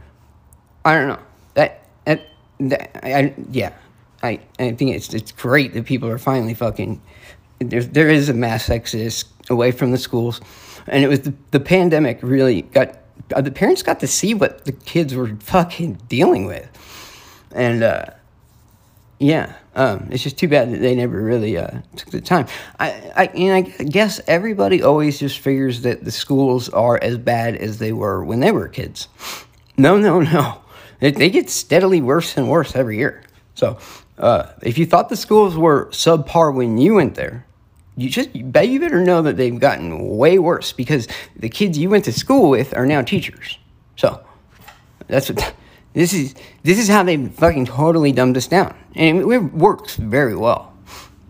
I 0.84 0.94
don't 0.94 1.08
know. 1.08 1.18
That, 1.54 1.86
that, 2.06 2.26
that 2.60 3.04
I, 3.04 3.34
yeah, 3.50 3.74
I, 4.22 4.40
I 4.58 4.72
think 4.72 4.94
it's, 4.94 5.12
it's 5.12 5.32
great 5.32 5.74
that 5.74 5.84
people 5.84 6.08
are 6.08 6.18
finally 6.18 6.54
fucking, 6.54 7.02
there, 7.58 7.82
there 7.82 8.08
is 8.08 8.30
a 8.30 8.34
mass 8.34 8.70
exodus 8.70 9.24
away 9.50 9.72
from 9.72 9.90
the 9.90 9.98
schools 9.98 10.40
and 10.86 11.04
it 11.04 11.08
was 11.08 11.20
the, 11.20 11.34
the 11.50 11.60
pandemic 11.60 12.18
really 12.22 12.62
got 12.62 12.98
uh, 13.34 13.40
the 13.40 13.50
parents 13.50 13.82
got 13.82 14.00
to 14.00 14.06
see 14.06 14.34
what 14.34 14.64
the 14.64 14.72
kids 14.72 15.14
were 15.14 15.34
fucking 15.40 16.00
dealing 16.08 16.46
with, 16.46 16.68
and 17.52 17.82
uh, 17.82 18.06
yeah, 19.18 19.54
um, 19.74 20.08
it's 20.10 20.22
just 20.22 20.38
too 20.38 20.48
bad 20.48 20.72
that 20.72 20.78
they 20.80 20.94
never 20.94 21.20
really 21.20 21.56
uh, 21.56 21.80
took 21.96 22.10
the 22.10 22.20
time. 22.20 22.46
I, 22.78 23.12
I, 23.16 23.26
and 23.26 23.52
I 23.54 23.60
guess 23.84 24.20
everybody 24.26 24.82
always 24.82 25.18
just 25.18 25.38
figures 25.38 25.82
that 25.82 26.04
the 26.04 26.10
schools 26.10 26.68
are 26.70 27.02
as 27.02 27.16
bad 27.16 27.56
as 27.56 27.78
they 27.78 27.92
were 27.92 28.24
when 28.24 28.40
they 28.40 28.52
were 28.52 28.68
kids. 28.68 29.08
No, 29.78 29.98
no, 29.98 30.20
no. 30.20 30.60
They, 31.00 31.10
they 31.10 31.30
get 31.30 31.50
steadily 31.50 32.00
worse 32.00 32.36
and 32.36 32.48
worse 32.48 32.74
every 32.74 32.98
year. 32.98 33.22
So, 33.54 33.78
uh, 34.18 34.52
if 34.62 34.78
you 34.78 34.86
thought 34.86 35.08
the 35.08 35.16
schools 35.16 35.56
were 35.56 35.86
subpar 35.86 36.54
when 36.54 36.78
you 36.78 36.94
went 36.94 37.14
there, 37.14 37.46
you 37.96 38.10
just 38.10 38.34
you 38.34 38.44
bet 38.44 38.68
you 38.68 38.78
better 38.78 39.02
know 39.02 39.22
that 39.22 39.36
they've 39.36 39.58
gotten 39.58 40.16
way 40.16 40.38
worse 40.38 40.72
because 40.72 41.08
the 41.34 41.48
kids 41.48 41.78
you 41.78 41.88
went 41.90 42.04
to 42.04 42.12
school 42.12 42.50
with 42.50 42.76
are 42.76 42.86
now 42.86 43.02
teachers. 43.02 43.58
So, 43.96 44.22
that's 45.06 45.30
what 45.30 45.54
this 45.94 46.12
is. 46.12 46.34
This 46.62 46.78
is 46.78 46.88
how 46.88 47.02
they 47.02 47.26
fucking 47.26 47.66
totally 47.66 48.12
dumbed 48.12 48.36
us 48.36 48.46
down, 48.46 48.76
and 48.94 49.20
it 49.20 49.38
works 49.54 49.96
very 49.96 50.36
well. 50.36 50.74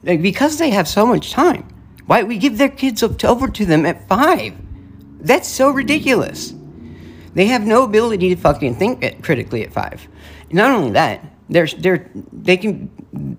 Like, 0.02 0.22
because 0.22 0.58
they 0.58 0.70
have 0.70 0.86
so 0.86 1.06
much 1.06 1.32
time. 1.32 1.68
Why 2.06 2.22
we 2.22 2.38
give 2.38 2.58
their 2.58 2.68
kids 2.68 3.02
up 3.02 3.18
to, 3.18 3.28
over 3.28 3.48
to 3.48 3.66
them 3.66 3.84
at 3.84 4.06
five? 4.06 4.54
That's 5.20 5.48
so 5.48 5.70
ridiculous. 5.70 6.54
They 7.34 7.46
have 7.46 7.66
no 7.66 7.82
ability 7.82 8.28
to 8.30 8.36
fucking 8.36 8.76
think 8.76 9.22
critically 9.22 9.62
at 9.64 9.72
five. 9.72 10.06
Not 10.52 10.70
only 10.70 10.92
that, 10.92 11.24
they're 11.48 11.66
they're 11.66 12.10
they 12.32 12.56
can 12.56 12.86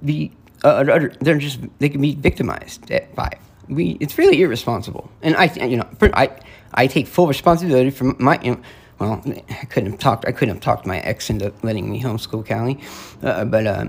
be 0.04 0.34
uh, 0.64 1.10
they're 1.22 1.38
just 1.38 1.60
they 1.80 1.90
can 1.90 2.02
be 2.02 2.16
victimized 2.16 2.90
at 2.92 3.14
five. 3.16 3.40
We 3.68 3.98
it's 4.00 4.18
really 4.18 4.42
irresponsible, 4.42 5.12
and 5.22 5.36
I 5.36 5.46
you 5.66 5.78
know 5.78 5.88
I 6.02 6.32
I 6.74 6.88
take 6.88 7.08
full 7.08 7.28
responsibility 7.28 7.90
for 7.90 8.06
my. 8.20 8.40
You 8.42 8.52
know, 8.56 8.62
well, 9.00 9.22
I 9.26 9.66
couldn't 9.66 9.92
have 9.92 10.00
talked. 10.00 10.26
I 10.26 10.32
couldn't 10.32 10.56
have 10.56 10.64
talked 10.64 10.86
my 10.86 11.00
ex 11.00 11.30
into 11.30 11.54
letting 11.62 11.90
me 11.90 12.02
homeschool 12.02 12.48
Callie, 12.48 12.80
uh, 13.22 13.46
but 13.46 13.68
uh, 13.68 13.86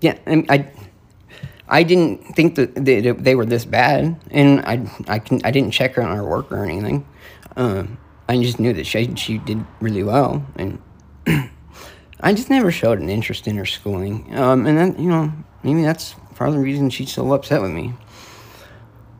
yeah, 0.00 0.18
I, 0.26 0.70
I 1.68 1.82
didn't 1.82 2.18
think 2.36 2.54
that 2.56 2.74
they, 2.76 3.00
they 3.00 3.34
were 3.34 3.46
this 3.46 3.64
bad, 3.64 4.20
and 4.30 4.60
I 4.60 4.88
I 5.08 5.18
can 5.18 5.40
I 5.44 5.50
didn't 5.50 5.72
check 5.72 5.94
her 5.94 6.02
on 6.02 6.16
her 6.16 6.24
work 6.24 6.52
or 6.52 6.64
anything. 6.64 7.06
Um, 7.56 7.98
I 8.28 8.36
just 8.40 8.60
knew 8.60 8.72
that 8.72 8.86
she 8.86 9.14
she 9.16 9.38
did 9.38 9.64
really 9.80 10.02
well, 10.02 10.44
and 10.56 10.80
I 12.20 12.32
just 12.32 12.50
never 12.50 12.70
showed 12.70 12.98
an 13.00 13.08
interest 13.08 13.46
in 13.46 13.56
her 13.56 13.66
schooling. 13.66 14.34
Um, 14.36 14.66
and 14.66 14.78
then 14.78 14.96
you 14.98 15.08
know 15.08 15.32
maybe 15.62 15.82
that's 15.82 16.14
part 16.34 16.48
of 16.48 16.54
the 16.54 16.60
reason 16.60 16.90
she's 16.90 17.12
so 17.12 17.32
upset 17.32 17.62
with 17.62 17.72
me. 17.72 17.94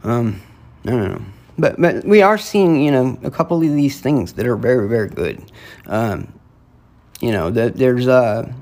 Um, 0.05 0.43
I 0.85 0.91
don't 0.91 1.12
know. 1.12 1.23
But 1.59 1.81
but 1.81 2.05
we 2.05 2.23
are 2.23 2.38
seeing 2.38 2.83
you 2.83 2.91
know 2.91 3.19
a 3.23 3.31
couple 3.31 3.57
of 3.57 3.62
these 3.62 4.00
things 4.00 4.35
that 4.35 4.47
are 4.47 4.57
very 4.57 4.88
very 4.88 5.09
good. 5.09 5.50
Um, 5.87 6.33
you 7.21 7.33
know 7.33 7.50
that 7.50 7.76
there's 7.76 8.09
uh 8.09 8.53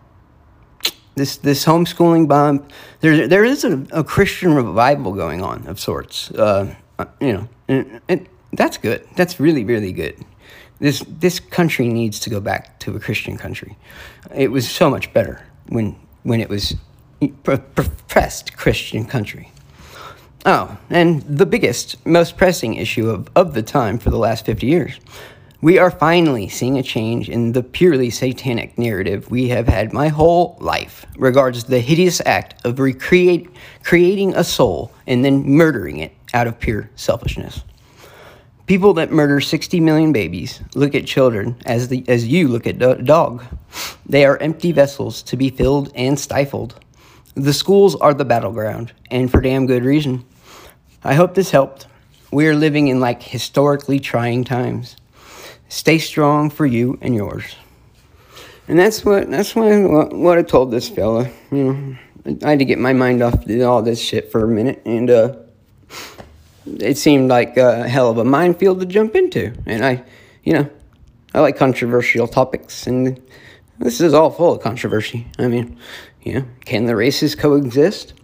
this 1.16 1.36
this 1.38 1.64
homeschooling 1.64 2.28
bump. 2.28 2.70
There 3.00 3.26
there 3.26 3.44
is 3.44 3.64
a, 3.64 3.84
a 3.90 4.04
Christian 4.04 4.54
revival 4.54 5.12
going 5.12 5.42
on 5.42 5.66
of 5.66 5.80
sorts. 5.80 6.30
Uh, 6.30 6.74
you 7.20 7.32
know, 7.32 7.48
and 8.08 8.28
that's 8.52 8.78
good. 8.78 9.06
That's 9.16 9.40
really 9.40 9.64
really 9.64 9.92
good. 9.92 10.24
This 10.78 11.04
this 11.06 11.40
country 11.40 11.88
needs 11.88 12.20
to 12.20 12.30
go 12.30 12.40
back 12.40 12.78
to 12.80 12.96
a 12.96 13.00
Christian 13.00 13.36
country. 13.36 13.76
It 14.34 14.50
was 14.50 14.68
so 14.68 14.90
much 14.90 15.12
better 15.12 15.44
when 15.68 15.96
when 16.22 16.40
it 16.40 16.48
was 16.48 16.74
a 17.20 17.28
professed 17.28 18.56
Christian 18.56 19.04
country. 19.04 19.50
Oh, 20.46 20.76
and 20.90 21.22
the 21.22 21.46
biggest, 21.46 22.04
most 22.04 22.36
pressing 22.36 22.74
issue 22.74 23.08
of, 23.08 23.30
of 23.34 23.54
the 23.54 23.62
time 23.62 23.98
for 23.98 24.10
the 24.10 24.18
last 24.18 24.44
50 24.44 24.66
years 24.66 25.00
we 25.64 25.78
are 25.78 25.90
finally 25.90 26.46
seeing 26.46 26.76
a 26.76 26.82
change 26.82 27.30
in 27.30 27.52
the 27.52 27.62
purely 27.62 28.10
satanic 28.10 28.76
narrative 28.76 29.30
we 29.30 29.48
have 29.48 29.66
had 29.66 29.94
my 29.94 30.08
whole 30.08 30.58
life 30.60 31.06
regards 31.16 31.64
the 31.64 31.80
hideous 31.80 32.20
act 32.26 32.62
of 32.66 32.78
recreate, 32.78 33.48
creating 33.82 34.34
a 34.34 34.44
soul 34.44 34.92
and 35.06 35.24
then 35.24 35.42
murdering 35.42 36.00
it 36.00 36.12
out 36.34 36.46
of 36.46 36.60
pure 36.60 36.90
selfishness. 36.96 37.64
People 38.66 38.94
that 38.94 39.12
murder 39.12 39.40
60 39.40 39.78
million 39.80 40.12
babies 40.12 40.62
look 40.74 40.94
at 40.94 41.04
children 41.04 41.56
as, 41.66 41.88
the, 41.88 42.02
as 42.08 42.26
you 42.26 42.48
look 42.48 42.66
at 42.66 42.80
a 42.80 43.02
dog. 43.02 43.44
They 44.06 44.24
are 44.24 44.38
empty 44.38 44.72
vessels 44.72 45.22
to 45.24 45.36
be 45.36 45.50
filled 45.50 45.92
and 45.94 46.18
stifled. 46.18 46.82
The 47.34 47.52
schools 47.52 47.94
are 47.96 48.14
the 48.14 48.24
battleground, 48.24 48.92
and 49.10 49.30
for 49.30 49.40
damn 49.40 49.66
good 49.66 49.84
reason. 49.84 50.24
I 51.02 51.14
hope 51.14 51.34
this 51.34 51.50
helped. 51.50 51.86
We 52.30 52.46
are 52.46 52.54
living 52.54 52.88
in 52.88 53.00
like 53.00 53.22
historically 53.22 54.00
trying 54.00 54.44
times. 54.44 54.96
Stay 55.68 55.98
strong 55.98 56.48
for 56.48 56.64
you 56.64 56.98
and 57.02 57.14
yours. 57.14 57.56
And 58.66 58.78
that's 58.78 59.04
what 59.04 59.30
that's 59.30 59.54
what 59.54 60.14
what 60.14 60.38
I 60.38 60.42
told 60.42 60.70
this 60.70 60.88
fella. 60.88 61.28
You 61.52 61.96
know, 62.24 62.38
I 62.42 62.50
had 62.50 62.60
to 62.60 62.64
get 62.64 62.78
my 62.78 62.94
mind 62.94 63.22
off 63.22 63.44
all 63.62 63.82
this 63.82 64.00
shit 64.00 64.32
for 64.32 64.44
a 64.44 64.48
minute, 64.48 64.80
and 64.86 65.10
uh, 65.10 65.36
it 66.66 66.96
seemed 66.96 67.28
like 67.28 67.56
a 67.56 67.88
hell 67.88 68.10
of 68.10 68.18
a 68.18 68.24
minefield 68.24 68.80
to 68.80 68.86
jump 68.86 69.14
into. 69.14 69.52
And 69.66 69.84
I, 69.84 70.04
you 70.42 70.52
know, 70.52 70.70
I 71.34 71.40
like 71.40 71.56
controversial 71.56 72.28
topics, 72.28 72.86
and 72.86 73.20
this 73.78 74.00
is 74.00 74.14
all 74.14 74.30
full 74.30 74.52
of 74.52 74.62
controversy. 74.62 75.26
I 75.38 75.48
mean, 75.48 75.76
you 76.22 76.34
know, 76.34 76.44
can 76.64 76.86
the 76.86 76.96
races 76.96 77.34
coexist? 77.34 78.14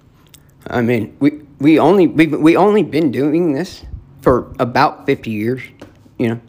I 0.67 0.83
mean, 0.83 1.17
we 1.21 1.43
we 1.59 1.79
only 1.79 2.07
we 2.07 2.27
we 2.27 2.57
only 2.57 2.83
been 2.83 3.11
doing 3.11 3.53
this 3.53 3.85
for 4.21 4.53
about 4.59 5.07
fifty 5.07 5.31
years. 5.31 5.63
You 6.19 6.29
know, 6.29 6.41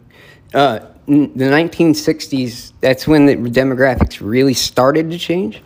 uh, 0.54 0.86
the 1.06 1.44
1960s, 1.44 2.72
that's 2.80 3.08
when 3.08 3.26
the 3.26 3.36
demographics 3.36 4.20
really 4.20 4.54
started 4.54 5.10
to 5.10 5.18
change. 5.18 5.62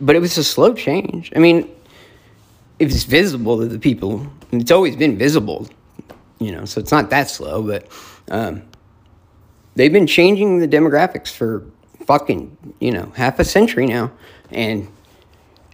But 0.00 0.16
it 0.16 0.18
was 0.18 0.36
a 0.36 0.44
slow 0.44 0.74
change. 0.74 1.32
I 1.36 1.38
mean, 1.38 1.70
it 2.78 2.86
was 2.86 3.04
visible 3.04 3.58
to 3.60 3.66
the 3.66 3.78
people. 3.78 4.26
It's 4.52 4.70
always 4.70 4.96
been 4.96 5.16
visible, 5.16 5.68
you 6.38 6.52
know, 6.52 6.64
so 6.64 6.80
it's 6.80 6.92
not 6.92 7.10
that 7.10 7.30
slow, 7.30 7.62
but 7.62 7.88
um, 8.30 8.62
they've 9.74 9.92
been 9.92 10.06
changing 10.06 10.58
the 10.58 10.68
demographics 10.68 11.30
for 11.30 11.64
fucking, 12.06 12.74
you 12.80 12.90
know, 12.90 13.12
half 13.16 13.38
a 13.38 13.44
century 13.44 13.86
now. 13.86 14.12
And 14.50 14.88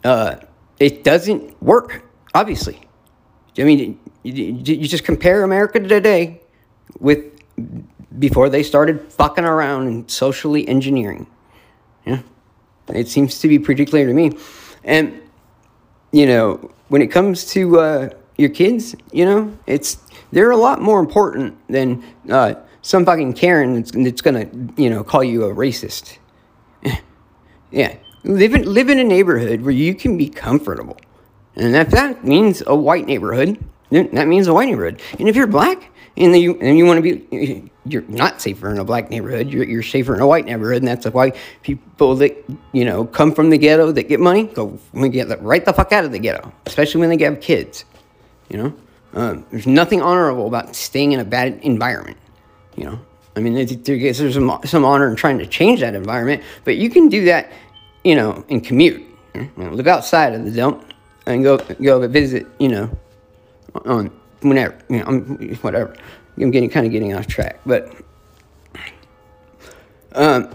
uh, 0.05 0.37
it 0.79 1.05
doesn't 1.05 1.61
work, 1.63 2.03
obviously. 2.35 2.81
I 3.59 3.65
mean, 3.65 3.99
you 4.23 4.87
just 4.87 5.05
compare 5.05 5.43
America 5.43 5.81
today 5.81 6.41
with 6.99 7.25
before 8.19 8.49
they 8.49 8.63
started 8.63 9.13
fucking 9.13 9.45
around 9.45 9.87
and 9.87 10.11
socially 10.11 10.67
engineering. 10.67 11.27
Yeah. 12.07 12.23
It 12.89 13.09
seems 13.09 13.39
to 13.41 13.49
be 13.49 13.59
pretty 13.59 13.87
clear 13.87 14.07
to 14.07 14.13
me. 14.13 14.33
And, 14.85 15.21
you 16.13 16.27
know, 16.27 16.71
when 16.91 17.03
it 17.03 17.07
comes 17.07 17.45
to 17.47 17.79
uh, 17.79 18.11
your 18.37 18.51
kids, 18.51 18.97
you 19.13 19.25
know, 19.25 19.57
it's 19.67 19.99
they're 20.33 20.51
a 20.51 20.57
lot 20.57 20.83
more 20.83 20.99
important 20.99 21.57
than 21.69 22.05
uh, 22.29 22.55
some 22.83 23.05
fucking 23.05 23.33
Karen 23.35 23.75
that's, 23.75 23.93
that's 23.93 24.21
gonna, 24.21 24.47
you 24.77 24.91
know, 24.91 25.05
call 25.05 25.23
you 25.23 25.45
a 25.45 25.55
racist. 25.55 26.19
yeah. 27.71 27.97
Live 28.25 28.55
in, 28.55 28.75
live 28.75 28.91
in 28.91 28.99
a 28.99 29.05
neighborhood 29.05 29.63
where 29.63 29.71
you 29.71 29.95
can 29.95 30.19
be 30.19 30.29
comfortable. 30.29 30.99
And 31.55 31.75
if 31.77 31.91
that 31.91 32.25
means 32.25 32.63
a 32.67 32.75
white 32.75 33.07
neighborhood, 33.07 33.65
that 33.91 34.29
means 34.29 34.47
a 34.47 34.55
white 34.55 34.69
neighborhood. 34.69 35.01
And 35.19 35.29
if 35.29 35.37
you're 35.37 35.47
black, 35.47 35.91
and 36.17 36.37
you 36.37 36.59
and 36.61 36.77
you 36.77 36.85
want 36.85 37.03
to 37.03 37.03
be 37.03 37.71
you're 37.87 38.03
not 38.03 38.41
safer 38.41 38.71
in 38.71 38.79
a 38.79 38.85
black 38.85 39.11
neighborhood 39.11 39.49
you're, 39.49 39.65
you're 39.65 39.83
safer 39.83 40.15
in 40.15 40.21
a 40.21 40.27
white 40.27 40.45
neighborhood 40.45 40.79
and 40.79 40.89
that's 40.89 41.07
why 41.07 41.33
people 41.63 42.15
that 42.17 42.37
you 42.73 42.85
know 42.85 43.05
come 43.05 43.33
from 43.33 43.51
the 43.51 43.59
ghetto 43.59 43.91
that 43.93 44.09
get 44.09 44.21
money 44.21 44.45
go 44.45 44.79
get 45.11 45.41
right 45.41 45.65
the 45.65 45.73
fuck 45.73 45.93
out 45.93 46.05
of 46.05 46.13
the 46.13 46.19
ghetto 46.19 46.53
especially 46.67 47.01
when 47.01 47.17
they 47.17 47.25
have 47.25 47.41
kids 47.41 47.85
you 48.49 48.59
know? 48.59 48.75
Um, 49.13 49.47
there's 49.51 49.67
nothing 49.67 50.03
honorable 50.03 50.47
about 50.47 50.75
staying 50.75 51.13
in 51.13 51.21
a 51.21 51.25
bad 51.25 51.61
environment 51.63 52.19
you 52.77 52.85
know? 52.85 53.01
I 53.37 53.41
mean 53.41 53.55
there's, 53.55 54.19
there's 54.19 54.35
some, 54.35 54.61
some 54.65 54.85
honor 54.85 55.09
in 55.09 55.17
trying 55.17 55.39
to 55.39 55.47
change 55.47 55.81
that 55.81 55.95
environment 55.95 56.43
but 56.65 56.77
you 56.77 56.91
can 56.91 57.09
do 57.09 57.25
that 57.27 57.51
you 58.05 58.15
know 58.15 58.45
and 58.49 58.65
commute. 58.65 59.07
You 59.35 59.49
know, 59.57 59.71
live 59.71 59.87
outside 59.87 60.35
of 60.35 60.45
the 60.45 60.51
dump 60.51 60.93
and 61.27 61.45
go 61.45 61.59
go 61.59 62.07
visit 62.09 62.47
you 62.59 62.69
know 62.69 62.91
on 63.85 64.11
whenever, 64.41 64.77
you 64.89 64.99
know, 64.99 65.05
I'm, 65.07 65.55
whatever. 65.57 65.95
I'm 66.39 66.51
getting 66.51 66.71
kind 66.71 66.87
of 66.87 66.93
getting 66.93 67.15
off 67.15 67.27
track, 67.27 67.61
but 67.67 67.93
um, 70.13 70.49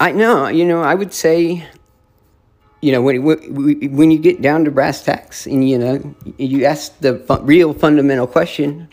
I 0.00 0.12
know, 0.12 0.48
you 0.48 0.64
know, 0.64 0.82
I 0.82 0.94
would 0.94 1.12
say, 1.12 1.66
you 2.80 2.92
know, 2.92 3.02
when 3.02 3.22
when 3.24 4.10
you 4.10 4.18
get 4.18 4.40
down 4.40 4.64
to 4.64 4.70
brass 4.70 5.02
tacks, 5.02 5.46
and 5.46 5.68
you 5.68 5.78
know, 5.78 6.14
you 6.36 6.64
ask 6.64 6.96
the 7.00 7.14
real 7.42 7.74
fundamental 7.74 8.26
question. 8.26 8.88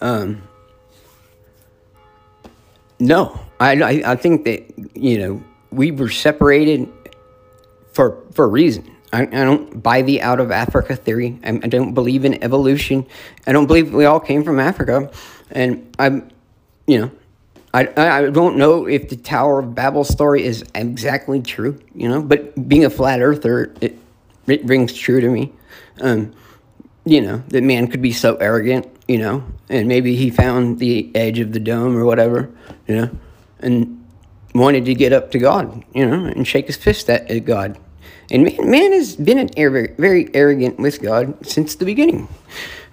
Um, 0.00 0.42
no, 2.98 3.38
I, 3.60 3.80
I 3.80 4.12
I 4.12 4.16
think 4.16 4.44
that 4.44 4.64
you 4.94 5.18
know 5.18 5.44
we 5.70 5.92
were 5.92 6.10
separated 6.10 6.90
for 7.92 8.20
for 8.32 8.46
a 8.46 8.48
reason 8.48 8.90
I, 9.12 9.22
I 9.22 9.26
don't 9.26 9.82
buy 9.82 10.02
the 10.02 10.22
out 10.22 10.40
of 10.40 10.50
Africa 10.50 10.94
theory. 10.94 11.38
I, 11.42 11.50
I, 11.50 11.68
don't 11.68 11.94
believe 11.94 12.24
in 12.24 12.42
evolution. 12.42 13.06
I 13.46 13.52
don't 13.52 13.66
believe 13.66 13.92
we 13.92 14.04
all 14.04 14.20
came 14.20 14.44
from 14.44 14.60
Africa. 14.60 15.10
And 15.50 15.94
I'm, 15.98 16.30
you 16.86 17.00
know, 17.00 17.10
I, 17.72 17.88
I 17.96 18.30
don't 18.30 18.56
know 18.56 18.86
if 18.86 19.08
the 19.08 19.16
Tower 19.16 19.60
of 19.60 19.74
Babel 19.74 20.04
story 20.04 20.44
is 20.44 20.64
exactly 20.74 21.40
true, 21.40 21.78
you 21.94 22.08
know, 22.08 22.22
but 22.22 22.68
being 22.68 22.84
a 22.84 22.90
flat 22.90 23.20
earther, 23.20 23.74
it, 23.80 23.96
it 24.46 24.64
rings 24.64 24.94
true 24.94 25.20
to 25.20 25.28
me. 25.28 25.52
Um, 26.00 26.32
you 27.04 27.20
know, 27.20 27.42
that 27.48 27.62
man 27.62 27.88
could 27.88 28.02
be 28.02 28.12
so 28.12 28.36
arrogant, 28.36 28.86
you 29.06 29.18
know, 29.18 29.44
and 29.68 29.88
maybe 29.88 30.16
he 30.16 30.30
found 30.30 30.78
the 30.78 31.10
edge 31.14 31.38
of 31.38 31.52
the 31.52 31.60
dome 31.60 31.96
or 31.96 32.04
whatever, 32.04 32.50
you 32.86 32.96
know, 32.96 33.10
and 33.60 34.06
wanted 34.54 34.84
to 34.86 34.94
get 34.94 35.12
up 35.12 35.30
to 35.30 35.38
God, 35.38 35.84
you 35.94 36.06
know, 36.06 36.24
and 36.24 36.46
shake 36.46 36.66
his 36.66 36.76
fist 36.76 37.08
at, 37.08 37.30
at 37.30 37.44
God. 37.44 37.78
And 38.30 38.44
man, 38.44 38.70
man 38.70 38.92
has 38.92 39.16
been 39.16 39.48
very, 39.54 40.28
arrogant 40.34 40.78
with 40.78 41.00
God 41.00 41.46
since 41.46 41.74
the 41.74 41.84
beginning. 41.84 42.28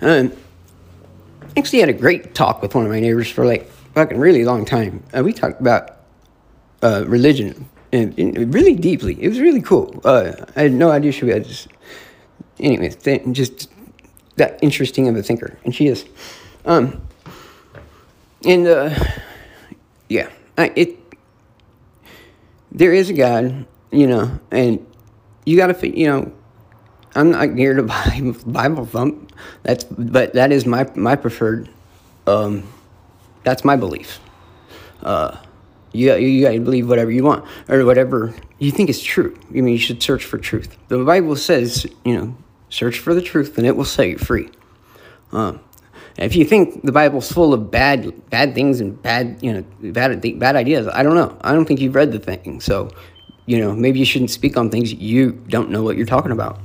Um, 0.01 0.31
actually 1.57 1.79
had 1.79 1.89
a 1.89 1.93
great 1.93 2.35
talk 2.35 2.61
with 2.61 2.75
one 2.75 2.85
of 2.85 2.91
my 2.91 2.99
neighbors 2.99 3.29
for 3.29 3.45
like 3.45 3.69
fucking 3.93 4.17
really 4.17 4.45
long 4.45 4.65
time. 4.65 5.03
Uh, 5.15 5.23
we 5.23 5.33
talked 5.33 5.59
about 5.59 5.97
uh, 6.81 7.03
religion 7.07 7.67
and, 7.91 8.17
and, 8.19 8.53
really 8.53 8.75
deeply. 8.75 9.21
It 9.21 9.29
was 9.29 9.39
really 9.39 9.61
cool. 9.61 10.01
Uh, 10.03 10.33
I 10.55 10.63
had 10.63 10.73
no 10.73 10.91
idea 10.91 11.11
she 11.11 11.25
was. 11.25 11.47
Just, 11.47 11.67
anyways, 12.59 12.97
th- 12.97 13.23
just 13.31 13.69
that 14.35 14.59
interesting 14.61 15.07
of 15.07 15.15
a 15.15 15.23
thinker, 15.23 15.57
and 15.63 15.73
she 15.73 15.87
is. 15.87 16.05
Um, 16.65 17.01
and 18.45 18.67
uh, 18.67 18.93
yeah, 20.09 20.29
I, 20.57 20.71
it. 20.75 20.99
There 22.71 22.93
is 22.93 23.09
a 23.09 23.13
God, 23.13 23.65
you 23.91 24.07
know, 24.07 24.39
and 24.51 24.85
you 25.45 25.57
got 25.57 25.67
to, 25.67 25.99
you 25.99 26.07
know, 26.07 26.31
I'm 27.15 27.31
not 27.31 27.55
here 27.55 27.73
to 27.75 27.83
buy 27.83 28.33
Bible 28.45 28.85
thump. 28.85 29.31
That's 29.63 29.83
but 29.83 30.33
that 30.33 30.51
is 30.51 30.65
my 30.65 30.89
my 30.95 31.15
preferred. 31.15 31.69
Um, 32.27 32.67
that's 33.43 33.63
my 33.63 33.75
belief. 33.75 34.19
Uh, 35.01 35.37
you 35.93 36.13
you 36.15 36.43
got 36.43 36.51
to 36.51 36.59
believe 36.59 36.89
whatever 36.89 37.11
you 37.11 37.23
want 37.23 37.45
or 37.69 37.85
whatever 37.85 38.33
you 38.59 38.71
think 38.71 38.89
is 38.89 39.01
true. 39.01 39.37
I 39.49 39.53
mean, 39.53 39.67
you 39.67 39.77
should 39.77 40.01
search 40.01 40.25
for 40.25 40.37
truth. 40.37 40.77
The 40.87 41.03
Bible 41.03 41.35
says, 41.35 41.85
you 42.03 42.15
know, 42.15 42.37
search 42.69 42.99
for 42.99 43.13
the 43.13 43.21
truth, 43.21 43.57
and 43.57 43.65
it 43.65 43.75
will 43.75 43.85
set 43.85 44.09
you 44.09 44.17
free. 44.17 44.49
Um, 45.31 45.59
if 46.17 46.35
you 46.35 46.45
think 46.45 46.83
the 46.83 46.91
Bible's 46.91 47.31
full 47.31 47.53
of 47.53 47.71
bad 47.71 48.29
bad 48.29 48.55
things 48.55 48.79
and 48.79 49.01
bad 49.01 49.37
you 49.41 49.53
know 49.53 49.91
bad 49.91 50.21
bad 50.39 50.55
ideas, 50.55 50.87
I 50.87 51.03
don't 51.03 51.15
know. 51.15 51.37
I 51.41 51.53
don't 51.53 51.65
think 51.65 51.79
you've 51.79 51.95
read 51.95 52.11
the 52.11 52.19
thing. 52.19 52.61
So, 52.61 52.89
you 53.45 53.59
know, 53.59 53.73
maybe 53.73 53.99
you 53.99 54.05
shouldn't 54.05 54.31
speak 54.31 54.57
on 54.57 54.69
things 54.69 54.93
you 54.93 55.31
don't 55.31 55.69
know 55.69 55.83
what 55.83 55.97
you're 55.97 56.05
talking 56.05 56.31
about. 56.31 56.59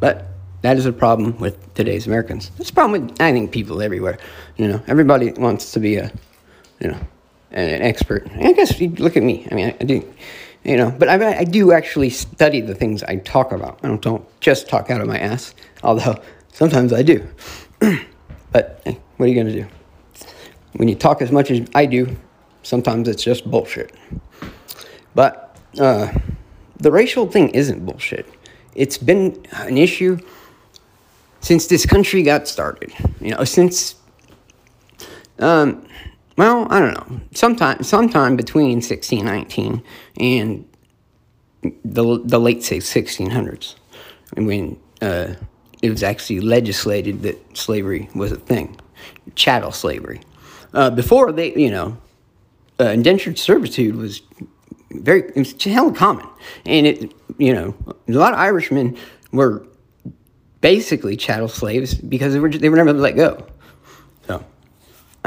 But 0.00 0.28
that 0.62 0.76
is 0.76 0.86
a 0.86 0.92
problem 0.92 1.38
with 1.38 1.74
today's 1.74 2.06
Americans. 2.06 2.50
It's 2.58 2.70
a 2.70 2.72
problem 2.72 3.06
with, 3.06 3.20
I 3.20 3.32
think, 3.32 3.52
people 3.52 3.80
everywhere. 3.80 4.18
You 4.56 4.68
know, 4.68 4.82
everybody 4.86 5.32
wants 5.32 5.72
to 5.72 5.80
be 5.80 5.96
a, 5.96 6.12
you 6.80 6.88
know, 6.88 6.98
an, 7.52 7.82
expert. 7.82 8.28
I 8.34 8.52
guess 8.52 8.78
you 8.80 8.90
look 8.90 9.16
at 9.16 9.22
me. 9.22 9.46
I 9.50 9.54
mean, 9.54 9.66
I, 9.68 9.76
I 9.80 9.84
do, 9.84 10.14
you 10.64 10.76
know, 10.76 10.90
but 10.90 11.08
I, 11.08 11.38
I 11.38 11.44
do 11.44 11.72
actually 11.72 12.10
study 12.10 12.60
the 12.60 12.74
things 12.74 13.02
I 13.02 13.16
talk 13.16 13.52
about. 13.52 13.78
I 13.82 13.88
don't, 13.88 14.02
don't 14.02 14.40
just 14.40 14.68
talk 14.68 14.90
out 14.90 15.00
of 15.00 15.06
my 15.06 15.18
ass, 15.18 15.54
although 15.82 16.20
sometimes 16.52 16.92
I 16.92 17.02
do. 17.02 17.26
but 18.50 18.82
hey, 18.84 18.98
what 19.16 19.26
are 19.26 19.28
you 19.28 19.34
going 19.34 19.46
to 19.46 19.62
do? 19.62 19.66
When 20.74 20.88
you 20.88 20.94
talk 20.94 21.22
as 21.22 21.32
much 21.32 21.50
as 21.50 21.66
I 21.74 21.86
do, 21.86 22.14
sometimes 22.62 23.08
it's 23.08 23.22
just 23.22 23.48
bullshit. 23.50 23.94
But 25.14 25.45
uh, 25.78 26.12
the 26.78 26.90
racial 26.90 27.26
thing 27.26 27.48
isn't 27.50 27.84
bullshit 27.84 28.26
it's 28.76 28.98
been 28.98 29.44
an 29.52 29.78
issue 29.78 30.18
since 31.40 31.66
this 31.66 31.86
country 31.86 32.22
got 32.22 32.46
started. 32.46 32.92
You 33.20 33.34
know, 33.34 33.44
since 33.44 33.96
um, 35.38 35.86
well, 36.36 36.66
I 36.70 36.80
don't 36.80 36.94
know, 36.94 37.20
sometime 37.32 37.82
sometime 37.82 38.36
between 38.36 38.76
1619 38.76 39.82
and 40.20 40.68
the 41.84 42.20
the 42.24 42.38
late 42.38 42.58
1600s, 42.58 43.74
when 44.36 44.78
uh, 45.00 45.34
it 45.82 45.90
was 45.90 46.02
actually 46.02 46.40
legislated 46.40 47.22
that 47.22 47.56
slavery 47.56 48.08
was 48.14 48.32
a 48.32 48.36
thing, 48.36 48.78
chattel 49.34 49.72
slavery. 49.72 50.20
Uh, 50.74 50.90
before 50.90 51.32
they, 51.32 51.54
you 51.54 51.70
know, 51.70 51.96
uh, 52.78 52.84
indentured 52.84 53.38
servitude 53.38 53.96
was 53.96 54.20
very 54.90 55.22
it 55.22 55.36
was 55.36 55.62
hell 55.64 55.90
common, 55.92 56.26
and 56.64 56.86
it 56.86 57.12
you 57.38 57.52
know 57.52 57.74
a 58.08 58.12
lot 58.12 58.32
of 58.32 58.38
Irishmen 58.38 58.96
were 59.32 59.66
basically 60.60 61.16
chattel 61.16 61.48
slaves 61.48 61.94
because 61.94 62.32
they 62.32 62.40
were 62.40 62.50
they 62.50 62.68
were 62.68 62.76
never 62.76 62.92
let 62.92 63.16
go. 63.16 63.46
So 64.26 64.44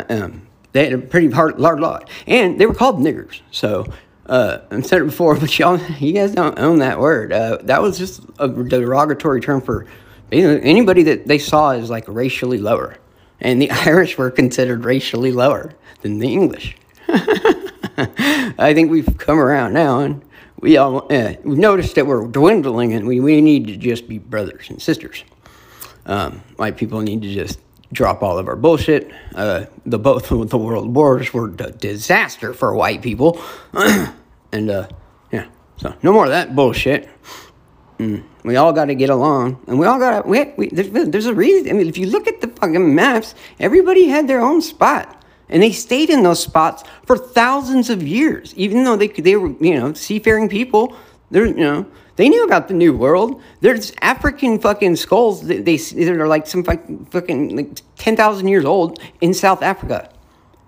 um, 0.09 0.47
they 0.71 0.85
had 0.85 0.93
a 0.93 0.97
pretty 0.97 1.29
hard 1.29 1.59
large 1.59 1.79
lot, 1.79 2.09
and 2.27 2.59
they 2.59 2.65
were 2.65 2.75
called 2.75 2.99
niggers. 2.99 3.41
So. 3.51 3.85
Uh, 4.25 4.61
I've 4.69 4.85
said 4.85 5.01
it 5.01 5.05
before, 5.05 5.33
but 5.39 5.57
y'all, 5.57 5.79
you 5.97 6.13
guys 6.13 6.35
don't 6.35 6.59
own 6.59 6.77
that 6.79 6.99
word. 6.99 7.33
Uh, 7.33 7.57
that 7.63 7.81
was 7.81 7.97
just 7.97 8.21
a 8.37 8.47
derogatory 8.47 9.41
term 9.41 9.59
for 9.59 9.87
anybody 10.31 11.01
that 11.01 11.27
they 11.27 11.39
saw 11.39 11.71
as 11.71 11.89
like 11.89 12.05
racially 12.07 12.59
lower. 12.59 12.95
And 13.41 13.61
the 13.61 13.71
Irish 13.87 14.17
were 14.17 14.31
considered 14.31 14.85
racially 14.85 15.31
lower 15.31 15.73
than 16.01 16.19
the 16.19 16.31
English. 16.31 16.77
I 18.57 18.73
think 18.73 18.91
we've 18.91 19.17
come 19.17 19.39
around 19.39 19.73
now, 19.73 19.99
and 19.99 20.21
we 20.61 20.77
all 20.77 21.11
uh, 21.11 21.33
we've 21.43 21.57
noticed 21.57 21.95
that 21.95 22.07
we're 22.07 22.25
dwindling, 22.27 22.93
and 22.93 23.05
we, 23.05 23.19
we 23.19 23.41
need 23.41 23.67
to 23.67 23.75
just 23.75 24.07
be 24.07 24.19
brothers 24.19 24.69
and 24.69 24.81
sisters. 24.81 25.23
Um, 26.05 26.41
white 26.55 26.77
people 26.77 27.01
need 27.01 27.21
to 27.23 27.33
just 27.33 27.59
drop 27.91 28.23
all 28.23 28.37
of 28.37 28.47
our 28.47 28.55
bullshit. 28.55 29.11
Uh, 29.35 29.65
the 29.85 29.99
both 29.99 30.31
of 30.31 30.49
the 30.49 30.57
world 30.57 30.95
wars 30.95 31.33
were 31.33 31.47
a 31.47 31.71
disaster 31.71 32.53
for 32.53 32.73
white 32.73 33.01
people, 33.01 33.41
and 33.73 34.69
uh, 34.69 34.87
yeah, 35.31 35.47
so 35.75 35.93
no 36.01 36.13
more 36.13 36.23
of 36.23 36.31
that 36.31 36.55
bullshit. 36.55 37.09
Mm, 37.97 38.23
we 38.43 38.55
all 38.55 38.71
got 38.71 38.85
to 38.85 38.95
get 38.95 39.09
along, 39.09 39.61
and 39.67 39.77
we 39.77 39.85
all 39.85 39.99
got 39.99 40.23
to. 40.23 40.29
We, 40.29 40.53
we, 40.55 40.69
there's, 40.69 41.09
there's 41.09 41.25
a 41.25 41.33
reason. 41.33 41.69
I 41.69 41.73
mean, 41.73 41.89
if 41.89 41.97
you 41.97 42.07
look 42.07 42.27
at 42.27 42.39
the 42.39 42.47
fucking 42.47 42.95
maps, 42.95 43.35
everybody 43.59 44.07
had 44.07 44.25
their 44.25 44.39
own 44.39 44.61
spot. 44.61 45.18
And 45.49 45.63
they 45.63 45.71
stayed 45.71 46.09
in 46.09 46.23
those 46.23 46.41
spots 46.41 46.83
for 47.05 47.17
thousands 47.17 47.89
of 47.89 48.03
years, 48.03 48.53
even 48.55 48.83
though 48.83 48.95
they, 48.95 49.07
they 49.07 49.35
were, 49.35 49.49
you 49.59 49.79
know, 49.79 49.93
seafaring 49.93 50.47
people. 50.47 50.95
They're, 51.31 51.47
you 51.47 51.53
know, 51.55 51.85
they 52.19 52.27
knew 52.27 52.43
about 52.43 52.67
the 52.67 52.73
New 52.73 52.95
World. 52.95 53.41
There's 53.61 53.93
African 54.01 54.59
fucking 54.59 54.97
skulls 54.97 55.47
that 55.47 55.63
they 55.63 55.77
that 55.77 56.19
are 56.19 56.27
like 56.27 56.47
some 56.47 56.65
fucking 56.65 57.05
fucking 57.05 57.55
like 57.55 57.81
ten 57.95 58.17
thousand 58.17 58.49
years 58.49 58.65
old 58.65 58.99
in 59.21 59.33
South 59.33 59.63
Africa, 59.63 60.11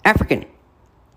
African. 0.05 0.45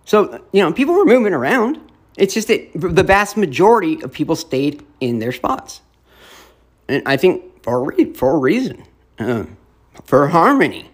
So 0.05 0.45
you 0.53 0.61
know, 0.61 0.73
people 0.73 0.95
were 0.95 1.05
moving 1.05 1.33
around. 1.33 1.79
It's 2.17 2.35
just 2.35 2.49
that 2.49 2.69
the 2.75 3.05
vast 3.05 3.37
majority 3.37 4.03
of 4.03 4.13
people 4.13 4.35
stayed 4.35 4.85
in 5.01 5.21
their 5.21 5.31
spots, 5.31 5.83
and 6.89 7.03
I 7.07 7.17
think 7.17 7.63
for 7.63 7.79
a 7.79 7.83
re- 7.95 8.13
for 8.13 8.35
a 8.35 8.39
reason, 8.39 8.83
uh, 9.21 9.45
for 10.05 10.27
harmony. 10.27 10.91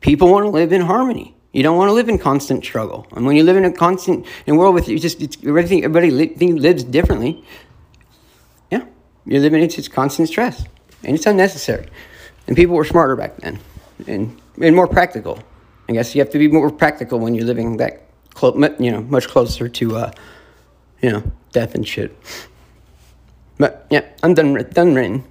People 0.00 0.30
want 0.30 0.44
to 0.44 0.50
live 0.50 0.72
in 0.72 0.80
harmony. 0.82 1.34
You 1.52 1.62
don't 1.62 1.76
want 1.76 1.88
to 1.88 1.92
live 1.92 2.08
in 2.08 2.18
constant 2.18 2.64
struggle. 2.64 3.06
And 3.12 3.26
when 3.26 3.36
you 3.36 3.42
live 3.42 3.56
in 3.56 3.64
a 3.64 3.72
constant 3.72 4.26
in 4.46 4.54
a 4.54 4.58
world 4.58 4.74
with 4.74 4.88
you 4.88 4.98
just 4.98 5.44
everything 5.44 5.84
everybody 5.84 6.10
li- 6.10 6.52
lives 6.52 6.84
differently. 6.84 7.44
Yeah, 8.70 8.84
you're 9.26 9.40
living 9.40 9.62
it's 9.62 9.88
constant 9.88 10.28
stress, 10.28 10.64
and 11.02 11.16
it's 11.16 11.26
unnecessary. 11.26 11.88
And 12.46 12.56
people 12.56 12.76
were 12.76 12.84
smarter 12.84 13.16
back 13.16 13.36
then, 13.38 13.58
and 14.06 14.40
and 14.62 14.76
more 14.76 14.86
practical. 14.86 15.40
I 15.88 15.92
guess 15.92 16.14
you 16.14 16.20
have 16.20 16.30
to 16.30 16.38
be 16.38 16.46
more 16.46 16.70
practical 16.70 17.18
when 17.18 17.34
you're 17.34 17.46
living 17.46 17.78
that 17.78 18.06
close, 18.34 18.54
you 18.78 18.92
know, 18.92 19.02
much 19.02 19.26
closer 19.26 19.68
to, 19.68 19.96
uh, 19.96 20.12
you 21.02 21.10
know, 21.10 21.22
death 21.50 21.74
and 21.74 21.86
shit. 21.86 22.16
But 23.58 23.86
yeah, 23.90 24.04
I'm 24.22 24.34
done. 24.34 24.54
Done 24.72 24.94
written. 24.94 25.24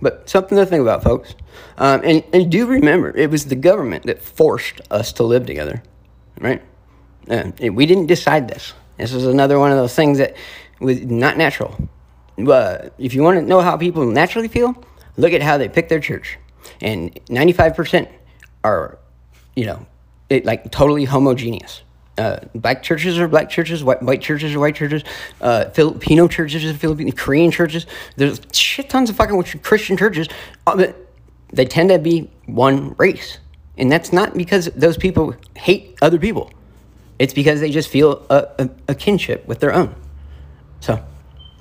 But 0.00 0.28
something 0.28 0.56
to 0.56 0.66
think 0.66 0.82
about, 0.82 1.02
folks. 1.02 1.34
Um, 1.78 2.00
and, 2.04 2.24
and 2.32 2.50
do 2.50 2.66
remember, 2.66 3.16
it 3.16 3.30
was 3.30 3.46
the 3.46 3.56
government 3.56 4.06
that 4.06 4.20
forced 4.20 4.80
us 4.90 5.12
to 5.14 5.22
live 5.22 5.46
together, 5.46 5.82
right? 6.40 6.62
Uh, 7.28 7.50
we 7.72 7.86
didn't 7.86 8.06
decide 8.06 8.48
this. 8.48 8.74
This 8.98 9.12
is 9.12 9.26
another 9.26 9.58
one 9.58 9.70
of 9.70 9.76
those 9.76 9.94
things 9.94 10.18
that 10.18 10.36
was 10.80 11.02
not 11.02 11.36
natural. 11.36 11.76
But 12.36 12.94
if 12.98 13.14
you 13.14 13.22
want 13.22 13.38
to 13.38 13.44
know 13.44 13.60
how 13.60 13.76
people 13.76 14.04
naturally 14.06 14.48
feel, 14.48 14.74
look 15.16 15.32
at 15.32 15.42
how 15.42 15.58
they 15.58 15.68
pick 15.68 15.88
their 15.88 16.00
church. 16.00 16.38
And 16.80 17.14
95% 17.26 18.08
are, 18.62 18.98
you 19.54 19.66
know, 19.66 19.86
it, 20.28 20.44
like 20.44 20.70
totally 20.70 21.04
homogeneous. 21.04 21.82
Uh, 22.16 22.38
black 22.54 22.82
churches 22.82 23.18
are 23.18 23.26
black 23.26 23.50
churches, 23.50 23.82
white, 23.82 24.00
white 24.02 24.22
churches 24.22 24.54
are 24.54 24.60
white 24.60 24.76
churches, 24.76 25.02
uh, 25.40 25.68
Filipino 25.70 26.28
churches 26.28 26.64
are 26.64 26.72
Filipino, 26.72 27.10
Korean 27.12 27.50
churches. 27.50 27.86
There's 28.16 28.40
shit 28.52 28.88
tons 28.88 29.10
of 29.10 29.16
fucking 29.16 29.42
Christian 29.62 29.96
churches. 29.96 30.28
Uh, 30.66 30.92
they 31.52 31.64
tend 31.64 31.90
to 31.90 31.98
be 31.98 32.30
one 32.46 32.94
race. 32.98 33.38
And 33.76 33.90
that's 33.90 34.12
not 34.12 34.34
because 34.34 34.66
those 34.76 34.96
people 34.96 35.34
hate 35.56 35.98
other 36.02 36.18
people. 36.18 36.52
It's 37.18 37.34
because 37.34 37.60
they 37.60 37.70
just 37.70 37.88
feel 37.88 38.24
a, 38.30 38.46
a, 38.58 38.70
a 38.88 38.94
kinship 38.94 39.46
with 39.46 39.60
their 39.60 39.72
own. 39.72 39.94
So 40.80 41.04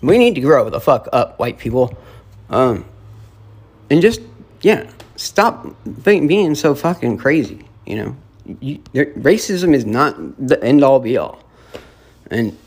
we 0.02 0.18
need 0.18 0.36
to 0.36 0.42
grow 0.42 0.70
the 0.70 0.80
fuck 0.80 1.08
up, 1.14 1.40
white 1.40 1.58
people. 1.58 1.98
Um, 2.50 2.86
and 3.90 4.02
just, 4.02 4.22
yeah, 4.62 4.90
stop 5.16 5.66
being 6.04 6.56
so 6.56 6.76
fucking 6.76 7.18
crazy, 7.18 7.66
you 7.86 7.96
know? 7.96 8.16
You, 8.60 8.80
racism 8.94 9.74
is 9.74 9.86
not 9.86 10.16
the 10.48 10.62
end 10.64 10.84
all 10.84 11.00
be 11.00 11.18
all, 11.18 11.40
and 12.30 12.58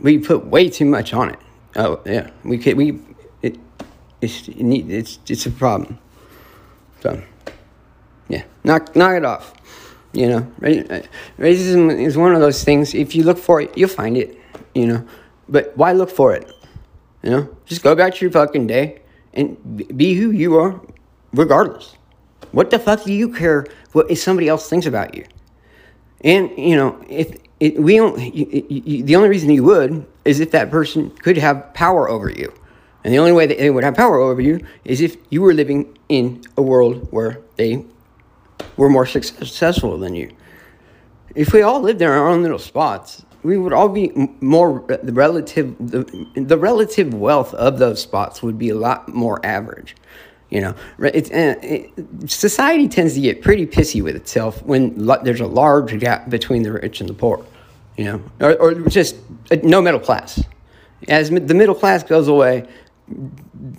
we 0.00 0.18
put 0.18 0.46
way 0.46 0.68
too 0.68 0.84
much 0.84 1.14
on 1.14 1.30
it. 1.30 1.38
Oh 1.76 2.00
yeah, 2.04 2.30
we 2.44 2.58
could 2.58 2.76
we 2.76 3.00
it 3.42 3.58
it's 4.20 4.48
it 4.48 4.60
need, 4.60 4.90
it's 4.90 5.18
it's 5.28 5.46
a 5.46 5.50
problem. 5.50 5.98
So 7.00 7.22
yeah, 8.28 8.44
knock 8.64 8.94
knock 8.94 9.16
it 9.16 9.24
off. 9.24 9.54
You 10.12 10.28
know, 10.28 10.38
uh, 10.62 11.00
racism 11.38 11.90
is 11.98 12.18
one 12.18 12.34
of 12.34 12.40
those 12.40 12.64
things. 12.64 12.94
If 12.94 13.14
you 13.14 13.24
look 13.24 13.38
for 13.38 13.62
it, 13.62 13.76
you'll 13.76 13.88
find 13.88 14.16
it. 14.16 14.38
you 14.74 14.86
know. 14.86 15.06
But 15.48 15.76
why 15.76 15.92
look 15.92 16.10
for 16.10 16.34
it? 16.34 16.50
You 17.22 17.30
know, 17.30 17.56
just 17.66 17.82
go 17.82 17.92
about 17.92 18.20
your 18.20 18.30
fucking 18.30 18.66
day 18.66 19.00
and 19.32 19.56
be 19.96 20.14
who 20.14 20.30
you 20.30 20.56
are, 20.56 20.80
regardless. 21.32 21.96
What 22.52 22.70
the 22.70 22.78
fuck 22.78 23.04
do 23.04 23.12
you 23.12 23.32
care 23.32 23.66
what 23.92 24.16
somebody 24.16 24.48
else 24.48 24.68
thinks 24.68 24.86
about 24.86 25.14
you? 25.14 25.24
And 26.22 26.50
you 26.56 26.76
know, 26.76 27.04
if 27.08 27.36
it, 27.60 27.80
we 27.80 27.96
don't, 27.96 28.18
you, 28.34 28.66
you, 28.68 29.04
the 29.04 29.16
only 29.16 29.28
reason 29.28 29.50
you 29.50 29.64
would 29.64 30.04
is 30.24 30.40
if 30.40 30.50
that 30.50 30.70
person 30.70 31.10
could 31.10 31.36
have 31.38 31.72
power 31.74 32.08
over 32.08 32.30
you. 32.30 32.52
And 33.04 33.12
the 33.12 33.18
only 33.18 33.32
way 33.32 33.46
that 33.46 33.58
they 33.58 33.70
would 33.70 33.84
have 33.84 33.94
power 33.94 34.18
over 34.18 34.40
you 34.40 34.60
is 34.84 35.00
if 35.00 35.16
you 35.30 35.42
were 35.42 35.54
living 35.54 35.96
in 36.08 36.42
a 36.56 36.62
world 36.62 37.08
where 37.10 37.40
they 37.56 37.84
were 38.76 38.88
more 38.88 39.06
successful 39.06 39.98
than 39.98 40.14
you. 40.14 40.30
If 41.34 41.52
we 41.52 41.62
all 41.62 41.80
lived 41.80 42.02
in 42.02 42.08
our 42.08 42.28
own 42.28 42.42
little 42.42 42.58
spots, 42.58 43.24
we 43.42 43.58
would 43.58 43.72
all 43.72 43.88
be 43.88 44.12
more 44.40 44.84
the 45.02 45.12
relative 45.12 45.74
the, 45.78 46.04
the 46.34 46.58
relative 46.58 47.12
wealth 47.12 47.54
of 47.54 47.78
those 47.78 48.00
spots 48.00 48.42
would 48.42 48.58
be 48.58 48.68
a 48.68 48.74
lot 48.74 49.08
more 49.08 49.44
average. 49.44 49.96
You 50.52 50.60
know, 50.60 50.74
it's 50.98 51.30
uh, 51.30 51.54
it, 51.62 51.90
society 52.30 52.86
tends 52.86 53.14
to 53.14 53.22
get 53.22 53.40
pretty 53.40 53.66
pissy 53.66 54.02
with 54.02 54.14
itself 54.14 54.62
when 54.64 54.94
there's 55.24 55.40
a 55.40 55.46
large 55.46 55.98
gap 55.98 56.28
between 56.28 56.62
the 56.62 56.72
rich 56.72 57.00
and 57.00 57.08
the 57.08 57.14
poor. 57.14 57.42
You 57.96 58.04
know, 58.04 58.22
or, 58.38 58.56
or 58.56 58.74
just 58.74 59.16
uh, 59.50 59.56
no 59.62 59.80
middle 59.80 59.98
class. 59.98 60.44
As 61.08 61.30
the 61.30 61.54
middle 61.54 61.74
class 61.74 62.02
goes 62.02 62.28
away, 62.28 62.68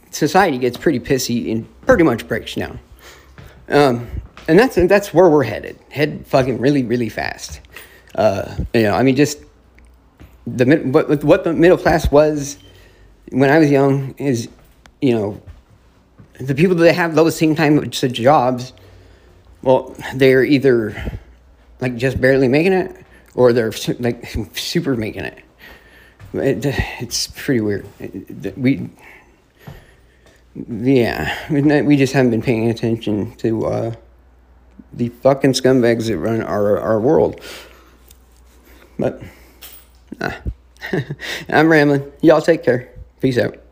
society 0.10 0.58
gets 0.58 0.76
pretty 0.76 1.00
pissy 1.00 1.52
and 1.52 1.68
pretty 1.86 2.04
much 2.04 2.28
breaks 2.28 2.56
down. 2.56 2.80
Um, 3.70 4.08
and 4.48 4.58
that's 4.58 4.76
that's 4.76 5.14
where 5.14 5.30
we're 5.30 5.44
headed. 5.44 5.78
Head 5.92 6.26
fucking 6.26 6.58
really 6.58 6.82
really 6.82 7.10
fast. 7.10 7.62
Uh, 8.16 8.52
you 8.74 8.82
know, 8.82 8.96
I 8.96 9.04
mean, 9.04 9.16
just 9.16 9.38
the 10.48 10.66
what 10.86 11.24
what 11.24 11.44
the 11.44 11.54
middle 11.54 11.78
class 11.78 12.10
was 12.10 12.58
when 13.30 13.52
I 13.52 13.60
was 13.60 13.70
young 13.70 14.16
is, 14.18 14.50
you 15.04 15.14
know, 15.14 15.42
the 16.40 16.56
people 16.56 16.76
that 16.78 16.94
have 16.94 17.16
those 17.16 17.36
same 17.36 17.56
types 17.56 18.04
of 18.04 18.14
jobs. 18.14 18.74
Well, 19.62 19.96
they're 20.16 20.44
either 20.44 21.20
like 21.80 21.96
just 21.96 22.20
barely 22.20 22.48
making 22.48 22.74
it, 22.74 23.06
or 23.36 23.54
they're 23.54 23.74
like 24.00 24.36
super 24.54 24.96
making 24.96 25.26
it. 25.26 25.44
it 26.34 26.66
it's 27.00 27.28
pretty 27.28 27.62
weird. 27.62 27.88
We 28.58 28.90
yeah, 30.56 31.34
we 31.50 31.98
just 31.98 32.14
haven't 32.14 32.32
been 32.32 32.42
paying 32.42 32.70
attention 32.70 33.36
to 33.38 33.66
uh, 33.66 33.96
the 34.92 35.10
fucking 35.10 35.54
scumbags 35.54 36.08
that 36.08 36.18
run 36.18 36.42
our 36.42 36.80
our 36.80 37.00
world. 37.00 37.42
But 39.00 39.22
nah. 40.20 40.34
I'm 41.50 41.70
rambling. 41.70 42.12
Y'all 42.22 42.42
take 42.42 42.64
care. 42.64 42.90
Peace 43.20 43.38
out. 43.38 43.63